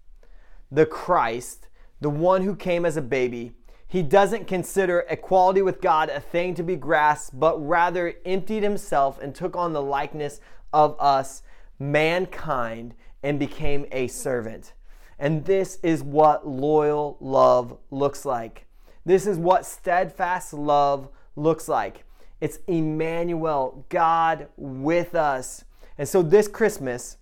The 0.71 0.85
Christ, 0.85 1.67
the 1.99 2.09
one 2.09 2.41
who 2.41 2.55
came 2.55 2.85
as 2.85 2.97
a 2.97 3.01
baby, 3.01 3.53
he 3.87 4.01
doesn't 4.01 4.47
consider 4.47 5.05
equality 5.09 5.61
with 5.61 5.81
God 5.81 6.09
a 6.09 6.21
thing 6.21 6.55
to 6.55 6.63
be 6.63 6.77
grasped, 6.77 7.37
but 7.37 7.59
rather 7.59 8.13
emptied 8.25 8.63
himself 8.63 9.19
and 9.21 9.35
took 9.35 9.55
on 9.55 9.73
the 9.73 9.81
likeness 9.81 10.39
of 10.71 10.95
us, 10.97 11.43
mankind, 11.77 12.95
and 13.21 13.37
became 13.37 13.85
a 13.91 14.07
servant. 14.07 14.73
And 15.19 15.45
this 15.45 15.77
is 15.83 16.01
what 16.01 16.47
loyal 16.47 17.17
love 17.19 17.77
looks 17.91 18.25
like. 18.25 18.65
This 19.05 19.25
is 19.25 19.37
what 19.37 19.65
steadfast 19.65 20.53
love 20.53 21.09
looks 21.35 21.67
like. 21.67 22.03
It's 22.39 22.59
Emmanuel, 22.67 23.85
God 23.89 24.47
with 24.57 25.15
us. 25.15 25.63
And 25.97 26.07
so 26.07 26.21
this 26.21 26.47
Christmas, 26.47 27.17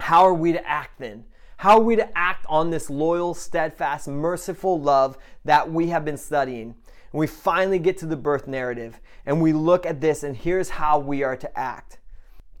how 0.00 0.24
are 0.24 0.34
we 0.34 0.52
to 0.52 0.66
act 0.66 0.98
then? 0.98 1.24
How 1.58 1.78
are 1.78 1.82
we 1.82 1.96
to 1.96 2.16
act 2.16 2.46
on 2.48 2.70
this 2.70 2.88
loyal, 2.88 3.34
steadfast, 3.34 4.06
merciful 4.06 4.80
love 4.80 5.18
that 5.44 5.70
we 5.70 5.88
have 5.88 6.04
been 6.04 6.16
studying? 6.16 6.74
And 7.12 7.20
we 7.20 7.26
finally 7.26 7.78
get 7.78 7.98
to 7.98 8.06
the 8.06 8.16
birth 8.16 8.46
narrative 8.46 9.00
and 9.26 9.42
we 9.42 9.52
look 9.52 9.84
at 9.84 10.00
this 10.00 10.22
and 10.22 10.36
here's 10.36 10.70
how 10.70 10.98
we 10.98 11.22
are 11.22 11.36
to 11.36 11.58
act. 11.58 11.98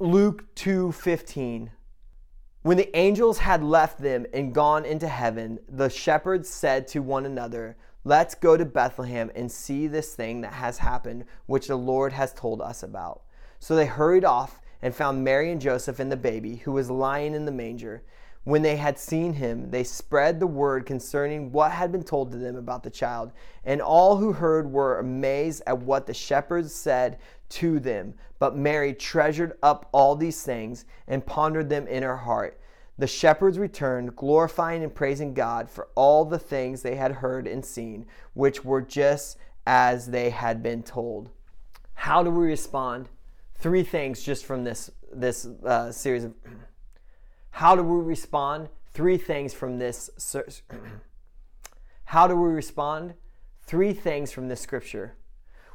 Luke 0.00 0.54
2:15 0.54 1.70
When 2.62 2.76
the 2.76 2.96
angels 2.96 3.38
had 3.38 3.62
left 3.62 4.00
them 4.00 4.26
and 4.32 4.54
gone 4.54 4.84
into 4.84 5.08
heaven, 5.08 5.58
the 5.68 5.88
shepherds 5.88 6.48
said 6.48 6.88
to 6.88 7.00
one 7.00 7.24
another, 7.24 7.76
Let's 8.08 8.34
go 8.34 8.56
to 8.56 8.64
Bethlehem 8.64 9.30
and 9.34 9.52
see 9.52 9.86
this 9.86 10.14
thing 10.14 10.40
that 10.40 10.54
has 10.54 10.78
happened, 10.78 11.26
which 11.44 11.66
the 11.66 11.76
Lord 11.76 12.14
has 12.14 12.32
told 12.32 12.62
us 12.62 12.82
about. 12.82 13.20
So 13.58 13.76
they 13.76 13.84
hurried 13.84 14.24
off 14.24 14.62
and 14.80 14.94
found 14.94 15.22
Mary 15.22 15.52
and 15.52 15.60
Joseph 15.60 16.00
and 16.00 16.10
the 16.10 16.16
baby, 16.16 16.56
who 16.56 16.72
was 16.72 16.90
lying 16.90 17.34
in 17.34 17.44
the 17.44 17.52
manger. 17.52 18.02
When 18.44 18.62
they 18.62 18.76
had 18.76 18.98
seen 18.98 19.34
him, 19.34 19.70
they 19.70 19.84
spread 19.84 20.40
the 20.40 20.46
word 20.46 20.86
concerning 20.86 21.52
what 21.52 21.70
had 21.70 21.92
been 21.92 22.02
told 22.02 22.32
to 22.32 22.38
them 22.38 22.56
about 22.56 22.82
the 22.82 22.88
child. 22.88 23.30
And 23.62 23.82
all 23.82 24.16
who 24.16 24.32
heard 24.32 24.72
were 24.72 24.98
amazed 24.98 25.62
at 25.66 25.78
what 25.78 26.06
the 26.06 26.14
shepherds 26.14 26.74
said 26.74 27.18
to 27.50 27.78
them. 27.78 28.14
But 28.38 28.56
Mary 28.56 28.94
treasured 28.94 29.58
up 29.62 29.86
all 29.92 30.16
these 30.16 30.42
things 30.42 30.86
and 31.08 31.26
pondered 31.26 31.68
them 31.68 31.86
in 31.86 32.02
her 32.04 32.16
heart. 32.16 32.58
The 32.98 33.06
shepherds 33.06 33.58
returned, 33.58 34.16
glorifying 34.16 34.82
and 34.82 34.92
praising 34.92 35.32
God 35.32 35.70
for 35.70 35.88
all 35.94 36.24
the 36.24 36.38
things 36.38 36.82
they 36.82 36.96
had 36.96 37.12
heard 37.12 37.46
and 37.46 37.64
seen, 37.64 38.06
which 38.34 38.64
were 38.64 38.82
just 38.82 39.38
as 39.66 40.06
they 40.06 40.30
had 40.30 40.62
been 40.62 40.82
told. 40.82 41.30
How 41.94 42.22
do 42.22 42.30
we 42.30 42.46
respond? 42.46 43.08
Three 43.54 43.84
things 43.84 44.22
just 44.22 44.44
from 44.44 44.64
this 44.64 44.90
this 45.12 45.46
uh, 45.64 45.92
series 45.92 46.24
of. 46.24 46.34
How 47.50 47.76
do 47.76 47.82
we 47.82 48.04
respond? 48.04 48.68
Three 48.92 49.16
things 49.16 49.54
from 49.54 49.78
this. 49.78 50.10
How 52.04 52.26
do 52.26 52.34
we 52.34 52.50
respond? 52.50 53.14
Three 53.62 53.92
things 53.92 54.32
from 54.32 54.48
this 54.48 54.60
scripture. 54.60 55.16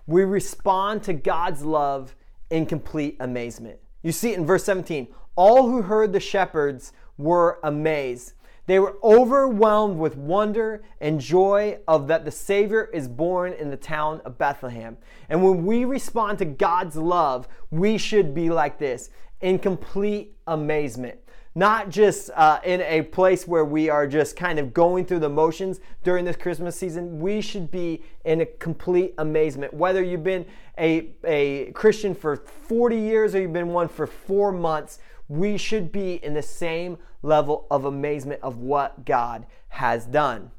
We 0.08 0.24
respond 0.24 1.04
to 1.04 1.14
God's 1.14 1.64
love 1.64 2.16
in 2.50 2.66
complete 2.66 3.18
amazement. 3.20 3.80
You 4.02 4.12
see 4.12 4.32
it 4.32 4.38
in 4.38 4.46
verse 4.46 4.64
17. 4.64 5.08
All 5.36 5.70
who 5.70 5.84
heard 5.84 6.12
the 6.12 6.20
shepherds 6.20 6.92
were 7.18 7.60
amazed. 7.64 8.34
They 8.66 8.80
were 8.80 8.96
overwhelmed 9.04 9.98
with 9.98 10.16
wonder 10.16 10.84
and 11.02 11.20
joy 11.20 11.80
of 11.88 12.08
that 12.08 12.24
the 12.24 12.32
Savior 12.32 12.90
is 12.94 13.10
born 13.10 13.54
in 13.54 13.70
the 13.70 13.78
town 13.78 14.22
of 14.24 14.38
Bethlehem. 14.38 14.98
And 15.28 15.44
when 15.44 15.66
we 15.66 15.84
respond 15.84 16.40
to 16.40 16.46
God's 16.46 16.96
love, 16.96 17.48
we 17.72 17.98
should 17.98 18.34
be 18.34 18.50
like 18.50 18.80
this 18.80 19.10
in 19.42 19.60
complete 19.60 20.38
amazement. 20.48 21.20
Not 21.56 21.90
just 21.90 22.32
uh, 22.36 22.60
in 22.64 22.82
a 22.82 23.04
place 23.04 23.48
where 23.48 23.66
we 23.66 23.88
are 23.90 24.08
just 24.08 24.36
kind 24.36 24.58
of 24.58 24.74
going 24.74 25.06
through 25.06 25.20
the 25.20 25.30
motions 25.30 25.82
during 26.04 26.26
this 26.26 26.36
Christmas 26.36 26.76
season. 26.76 27.20
We 27.20 27.42
should 27.42 27.70
be 27.70 28.02
in 28.26 28.42
a 28.42 28.46
complete 28.46 29.14
amazement. 29.20 29.72
Whether 29.72 30.02
you've 30.02 30.24
been 30.24 30.48
a, 30.80 31.12
a 31.24 31.72
Christian 31.74 32.16
for 32.16 32.38
40 32.38 32.98
years 32.98 33.36
or 33.36 33.42
you've 33.42 33.54
been 33.54 33.68
one 33.68 33.88
for 33.88 34.08
four 34.08 34.52
months, 34.52 34.98
we 35.34 35.58
should 35.58 35.92
be 35.92 36.24
in 36.24 36.36
the 36.36 36.44
same 36.44 36.96
level 37.24 37.66
of 37.72 37.86
amazement 37.86 38.40
of 38.44 38.58
what 38.58 39.04
God 39.04 39.48
has 39.70 40.06
done. 40.06 40.52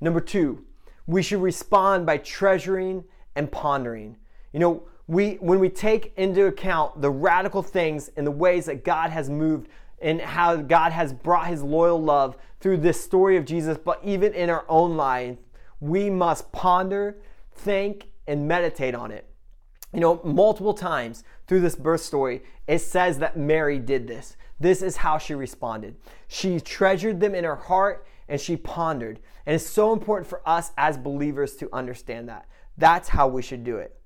Number 0.00 0.20
two, 0.20 0.64
we 1.06 1.22
should 1.22 1.42
respond 1.42 2.06
by 2.06 2.16
treasuring 2.16 3.04
and 3.36 3.52
pondering. 3.52 4.16
You 4.54 4.60
know, 4.60 4.82
we 5.06 5.34
when 5.34 5.58
we 5.60 5.68
take 5.68 6.14
into 6.16 6.46
account 6.46 7.02
the 7.02 7.10
radical 7.10 7.62
things 7.62 8.08
and 8.16 8.26
the 8.26 8.30
ways 8.30 8.64
that 8.64 8.82
God 8.82 9.10
has 9.10 9.28
moved 9.28 9.68
and 10.00 10.22
how 10.22 10.56
God 10.56 10.92
has 10.92 11.12
brought 11.12 11.48
his 11.48 11.62
loyal 11.62 12.02
love 12.02 12.38
through 12.60 12.78
this 12.78 13.04
story 13.04 13.36
of 13.36 13.44
Jesus, 13.44 13.76
but 13.76 14.00
even 14.02 14.32
in 14.32 14.48
our 14.48 14.64
own 14.70 14.96
life, 14.96 15.36
we 15.80 16.08
must 16.08 16.50
ponder, 16.50 17.18
think, 17.54 18.06
and 18.26 18.48
meditate 18.48 18.94
on 18.94 19.10
it. 19.10 19.26
You 19.94 20.00
know, 20.00 20.20
multiple 20.24 20.74
times 20.74 21.22
through 21.46 21.60
this 21.60 21.76
birth 21.76 22.00
story, 22.00 22.42
it 22.66 22.80
says 22.80 23.18
that 23.18 23.36
Mary 23.36 23.78
did 23.78 24.08
this. 24.08 24.36
This 24.58 24.82
is 24.82 24.96
how 24.96 25.18
she 25.18 25.34
responded. 25.34 25.96
She 26.26 26.60
treasured 26.60 27.20
them 27.20 27.34
in 27.34 27.44
her 27.44 27.56
heart 27.56 28.06
and 28.28 28.40
she 28.40 28.56
pondered. 28.56 29.20
And 29.46 29.54
it's 29.54 29.66
so 29.66 29.92
important 29.92 30.28
for 30.28 30.40
us 30.46 30.72
as 30.76 30.96
believers 30.96 31.56
to 31.56 31.68
understand 31.72 32.28
that. 32.28 32.48
That's 32.76 33.08
how 33.08 33.28
we 33.28 33.42
should 33.42 33.62
do 33.62 33.76
it. 33.76 33.96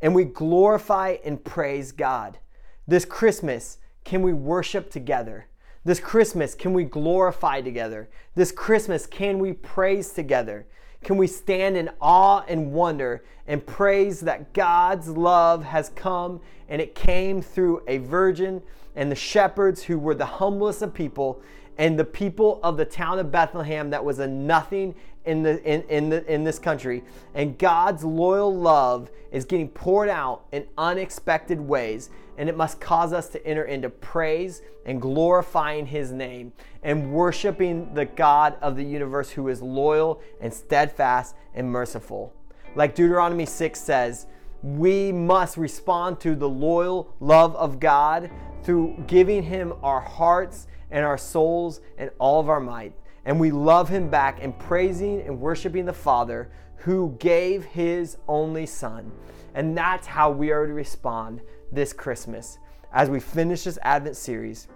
And 0.00 0.14
we 0.14 0.24
glorify 0.24 1.18
and 1.24 1.44
praise 1.44 1.92
God. 1.92 2.38
This 2.86 3.04
Christmas, 3.04 3.78
can 4.04 4.22
we 4.22 4.32
worship 4.32 4.90
together? 4.90 5.46
This 5.84 6.00
Christmas, 6.00 6.54
can 6.54 6.72
we 6.72 6.84
glorify 6.84 7.60
together? 7.60 8.10
This 8.34 8.52
Christmas, 8.52 9.06
can 9.06 9.38
we 9.38 9.52
praise 9.52 10.12
together? 10.12 10.66
Can 11.02 11.16
we 11.16 11.26
stand 11.26 11.76
in 11.76 11.90
awe 12.00 12.44
and 12.48 12.72
wonder 12.72 13.24
and 13.46 13.64
praise 13.66 14.20
that 14.20 14.52
God's 14.52 15.08
love 15.08 15.64
has 15.64 15.90
come 15.94 16.40
and 16.68 16.80
it 16.80 16.94
came 16.94 17.42
through 17.42 17.82
a 17.88 17.98
virgin 17.98 18.62
and 18.94 19.10
the 19.10 19.16
shepherds 19.16 19.82
who 19.82 19.98
were 19.98 20.14
the 20.14 20.26
humblest 20.26 20.82
of 20.82 20.92
people 20.92 21.42
and 21.78 21.98
the 21.98 22.04
people 22.04 22.60
of 22.62 22.76
the 22.76 22.84
town 22.84 23.18
of 23.18 23.32
Bethlehem 23.32 23.90
that 23.90 24.04
was 24.04 24.18
a 24.18 24.26
nothing 24.26 24.94
in 25.24 25.42
the 25.42 25.62
in, 25.64 25.82
in 25.88 26.08
the 26.10 26.32
in 26.32 26.44
this 26.44 26.58
country. 26.58 27.02
And 27.34 27.56
God's 27.58 28.04
loyal 28.04 28.54
love 28.54 29.10
is 29.30 29.44
getting 29.44 29.68
poured 29.68 30.08
out 30.08 30.44
in 30.52 30.66
unexpected 30.76 31.60
ways 31.60 32.10
and 32.40 32.48
it 32.48 32.56
must 32.56 32.80
cause 32.80 33.12
us 33.12 33.28
to 33.28 33.46
enter 33.46 33.64
into 33.64 33.88
praise 33.88 34.62
and 34.86 35.00
glorifying 35.00 35.86
his 35.86 36.10
name 36.10 36.52
and 36.82 37.12
worshiping 37.12 37.94
the 37.94 38.06
God 38.06 38.56
of 38.60 38.74
the 38.74 38.84
universe 38.84 39.30
who 39.30 39.46
is 39.48 39.62
loyal 39.62 40.20
and 40.40 40.52
steadfast 40.52 41.36
and 41.54 41.70
merciful 41.70 42.34
like 42.74 42.94
Deuteronomy 42.94 43.46
6 43.46 43.80
says 43.80 44.26
we 44.62 45.10
must 45.10 45.56
respond 45.56 46.20
to 46.20 46.34
the 46.34 46.48
loyal 46.48 47.14
love 47.20 47.56
of 47.56 47.80
God 47.80 48.30
through 48.62 49.02
giving 49.06 49.42
him 49.42 49.72
our 49.82 50.00
hearts 50.00 50.66
and 50.90 51.04
our 51.04 51.18
souls 51.18 51.80
and 51.96 52.10
all 52.18 52.40
of 52.40 52.48
our 52.48 52.60
might. 52.60 52.92
And 53.24 53.40
we 53.40 53.50
love 53.50 53.88
him 53.88 54.10
back 54.10 54.42
and 54.42 54.58
praising 54.58 55.22
and 55.22 55.40
worshiping 55.40 55.86
the 55.86 55.92
Father 55.92 56.50
who 56.76 57.16
gave 57.18 57.64
his 57.64 58.18
only 58.28 58.66
Son. 58.66 59.10
And 59.54 59.76
that's 59.76 60.06
how 60.06 60.30
we 60.30 60.50
are 60.50 60.66
to 60.66 60.72
respond 60.72 61.40
this 61.72 61.92
Christmas 61.92 62.58
as 62.92 63.08
we 63.08 63.20
finish 63.20 63.64
this 63.64 63.78
Advent 63.82 64.16
series. 64.16 64.68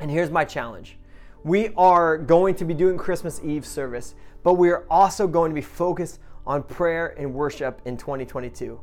And 0.00 0.10
here's 0.10 0.30
my 0.30 0.44
challenge 0.44 0.98
we 1.44 1.70
are 1.76 2.18
going 2.18 2.54
to 2.56 2.64
be 2.64 2.74
doing 2.74 2.98
Christmas 2.98 3.40
Eve 3.44 3.64
service, 3.64 4.14
but 4.42 4.54
we 4.54 4.70
are 4.70 4.84
also 4.90 5.28
going 5.28 5.50
to 5.50 5.54
be 5.54 5.60
focused 5.60 6.18
on 6.46 6.62
prayer 6.62 7.14
and 7.18 7.32
worship 7.32 7.80
in 7.84 7.96
2022. 7.96 8.80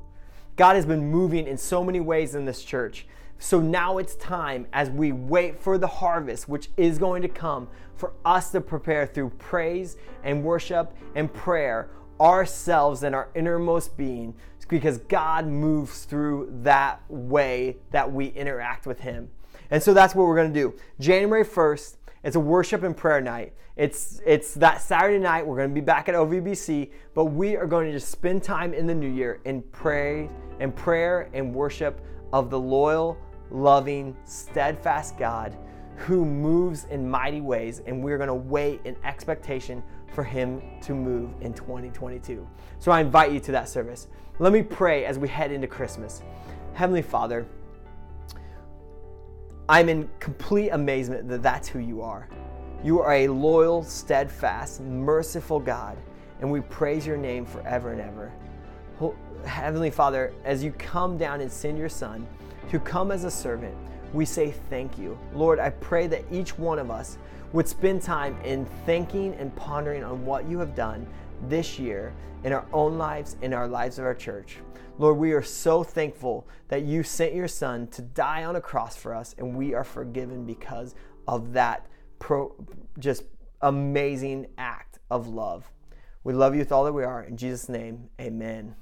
God 0.56 0.76
has 0.76 0.86
been 0.86 1.10
moving 1.10 1.48
in 1.48 1.58
so 1.58 1.84
many 1.84 2.00
ways 2.00 2.36
in 2.36 2.46
this 2.46 2.64
church. 2.64 3.08
So 3.40 3.60
now 3.60 3.98
it's 3.98 4.16
time 4.16 4.68
as 4.72 4.90
we 4.90 5.12
wait 5.12 5.60
for 5.60 5.78
the 5.78 5.88
harvest, 5.88 6.48
which 6.48 6.70
is 6.78 6.98
going 6.98 7.22
to 7.24 7.28
come, 7.28 7.68
for 7.96 8.14
us 8.24 8.52
to 8.52 8.62
prepare 8.62 9.06
through 9.06 9.32
praise 9.32 9.98
and 10.24 10.44
worship 10.44 10.96
and 11.16 11.34
prayer 11.34 11.90
ourselves 12.22 13.04
and 13.04 13.14
our 13.14 13.30
innermost 13.36 13.98
being 13.98 14.34
because 14.66 14.98
God 15.00 15.48
moves 15.48 16.06
through 16.06 16.52
that 16.64 17.02
way 17.10 17.78
that 17.92 18.12
we 18.12 18.28
interact 18.28 18.86
with 18.86 19.00
Him. 19.00 19.30
And 19.72 19.82
so 19.82 19.94
that's 19.94 20.14
what 20.14 20.28
we're 20.28 20.36
going 20.36 20.54
to 20.54 20.60
do. 20.60 20.76
January 21.00 21.46
1st, 21.46 21.98
it's 22.24 22.36
a 22.36 22.40
worship 22.40 22.84
and 22.84 22.96
prayer 22.96 23.22
night. 23.22 23.54
It's 23.76 24.22
it's 24.24 24.54
that 24.56 24.82
Saturday 24.82 25.18
night. 25.18 25.46
We're 25.46 25.58
going 25.58 25.70
to 25.70 25.74
be 25.74 25.82
back 25.82 26.08
at 26.08 26.14
OVBC, 26.16 26.92
but 27.16 27.26
we 27.26 27.58
are 27.58 27.66
going 27.66 27.88
to 27.88 27.92
just 27.92 28.10
spend 28.10 28.44
time 28.44 28.74
in 28.74 28.86
the 28.86 28.94
new 28.94 29.10
year 29.10 29.42
in 29.46 29.64
pray 29.64 30.30
and 30.60 30.76
prayer 30.76 31.30
and 31.34 31.54
worship 31.54 32.00
of 32.32 32.52
the 32.52 32.60
loyal, 32.60 33.18
loving, 33.50 34.16
steadfast 34.26 35.18
God 35.18 35.58
who 36.04 36.26
moves 36.26 36.86
in 36.86 37.10
mighty 37.10 37.40
ways, 37.40 37.82
and 37.86 38.04
we're 38.04 38.18
to 38.18 38.34
wait 38.34 38.82
in 38.84 38.96
expectation 39.06 39.82
for 40.14 40.24
Him 40.24 40.62
to 40.82 40.94
move 40.94 41.30
in 41.42 41.54
2022. 41.54 42.48
So 42.80 42.92
I 42.92 43.00
invite 43.00 43.32
you 43.32 43.40
to 43.40 43.52
that 43.54 43.70
service. 43.70 44.08
Let 44.40 44.52
me 44.52 44.62
pray 44.62 45.06
as 45.06 45.18
we 45.18 45.28
head 45.28 45.52
into 45.52 45.68
Christmas. 45.68 46.22
Heavenly 46.74 47.02
Father, 47.02 47.46
I'm 49.70 49.88
in 49.88 50.10
complete 50.20 50.70
amazement 50.70 51.30
that 51.30 51.42
that's 51.42 51.70
who 51.70 51.80
you 51.80 52.02
are. 52.02 52.28
You 52.84 53.00
are 53.00 53.14
a 53.14 53.28
loyal, 53.30 53.82
steadfast, 53.84 54.82
merciful 54.82 55.60
God, 55.60 55.98
and 56.42 56.52
we 56.52 56.60
praise 56.62 57.08
your 57.08 57.16
name 57.16 57.46
forever 57.46 57.94
and 57.94 58.02
ever. 58.02 58.34
Heavenly 59.46 59.90
Father, 59.90 60.34
as 60.44 60.64
you 60.64 60.72
come 60.74 61.18
down 61.18 61.40
and 61.40 61.50
send 61.52 61.78
your 61.78 61.90
Son 61.90 62.28
to 62.70 62.80
come 62.80 63.12
as 63.12 63.24
a 63.24 63.32
servant, 63.32 63.76
we 64.14 64.26
say 64.26 64.52
thank 64.70 64.98
you. 64.98 65.18
Lord, 65.34 65.60
I 65.60 65.72
pray 65.72 66.08
that 66.08 66.24
each 66.32 66.58
one 66.58 66.80
of 66.80 66.92
us 66.92 67.18
would 67.52 67.68
spend 67.68 68.02
time 68.02 68.40
in 68.44 68.66
thinking 68.86 69.34
and 69.36 69.56
pondering 69.56 70.04
on 70.04 70.26
what 70.26 70.48
you 70.48 70.60
have 70.60 70.76
done 70.76 71.06
this 71.48 71.78
year 71.78 72.14
in 72.44 72.54
our 72.54 72.66
own 72.74 72.98
lives, 72.98 73.38
in 73.42 73.54
our 73.54 73.68
lives 73.68 74.00
of 74.00 74.06
our 74.06 74.16
church. 74.16 74.58
Lord, 75.00 75.18
we 75.18 75.34
are 75.34 75.42
so 75.42 75.84
thankful 75.84 76.48
that 76.68 76.84
you 76.84 77.04
sent 77.04 77.34
your 77.34 77.48
Son 77.48 77.88
to 77.88 78.02
die 78.02 78.44
on 78.44 78.56
a 78.56 78.62
cross 78.62 78.96
for 78.96 79.16
us, 79.16 79.34
and 79.38 79.56
we 79.56 79.74
are 79.74 79.84
forgiven 79.84 80.46
because 80.46 80.94
of 81.28 81.54
that 81.54 81.88
pro- 82.20 82.56
just 83.00 83.24
amazing 83.62 84.48
act 84.58 85.00
of 85.10 85.28
love. 85.28 85.72
We 86.24 86.34
love 86.34 86.54
you 86.54 86.60
with 86.60 86.72
all 86.72 86.84
that 86.86 86.94
we 86.94 87.04
are. 87.04 87.24
In 87.24 87.38
Jesus' 87.38 87.70
name, 87.70 88.10
amen. 88.22 88.76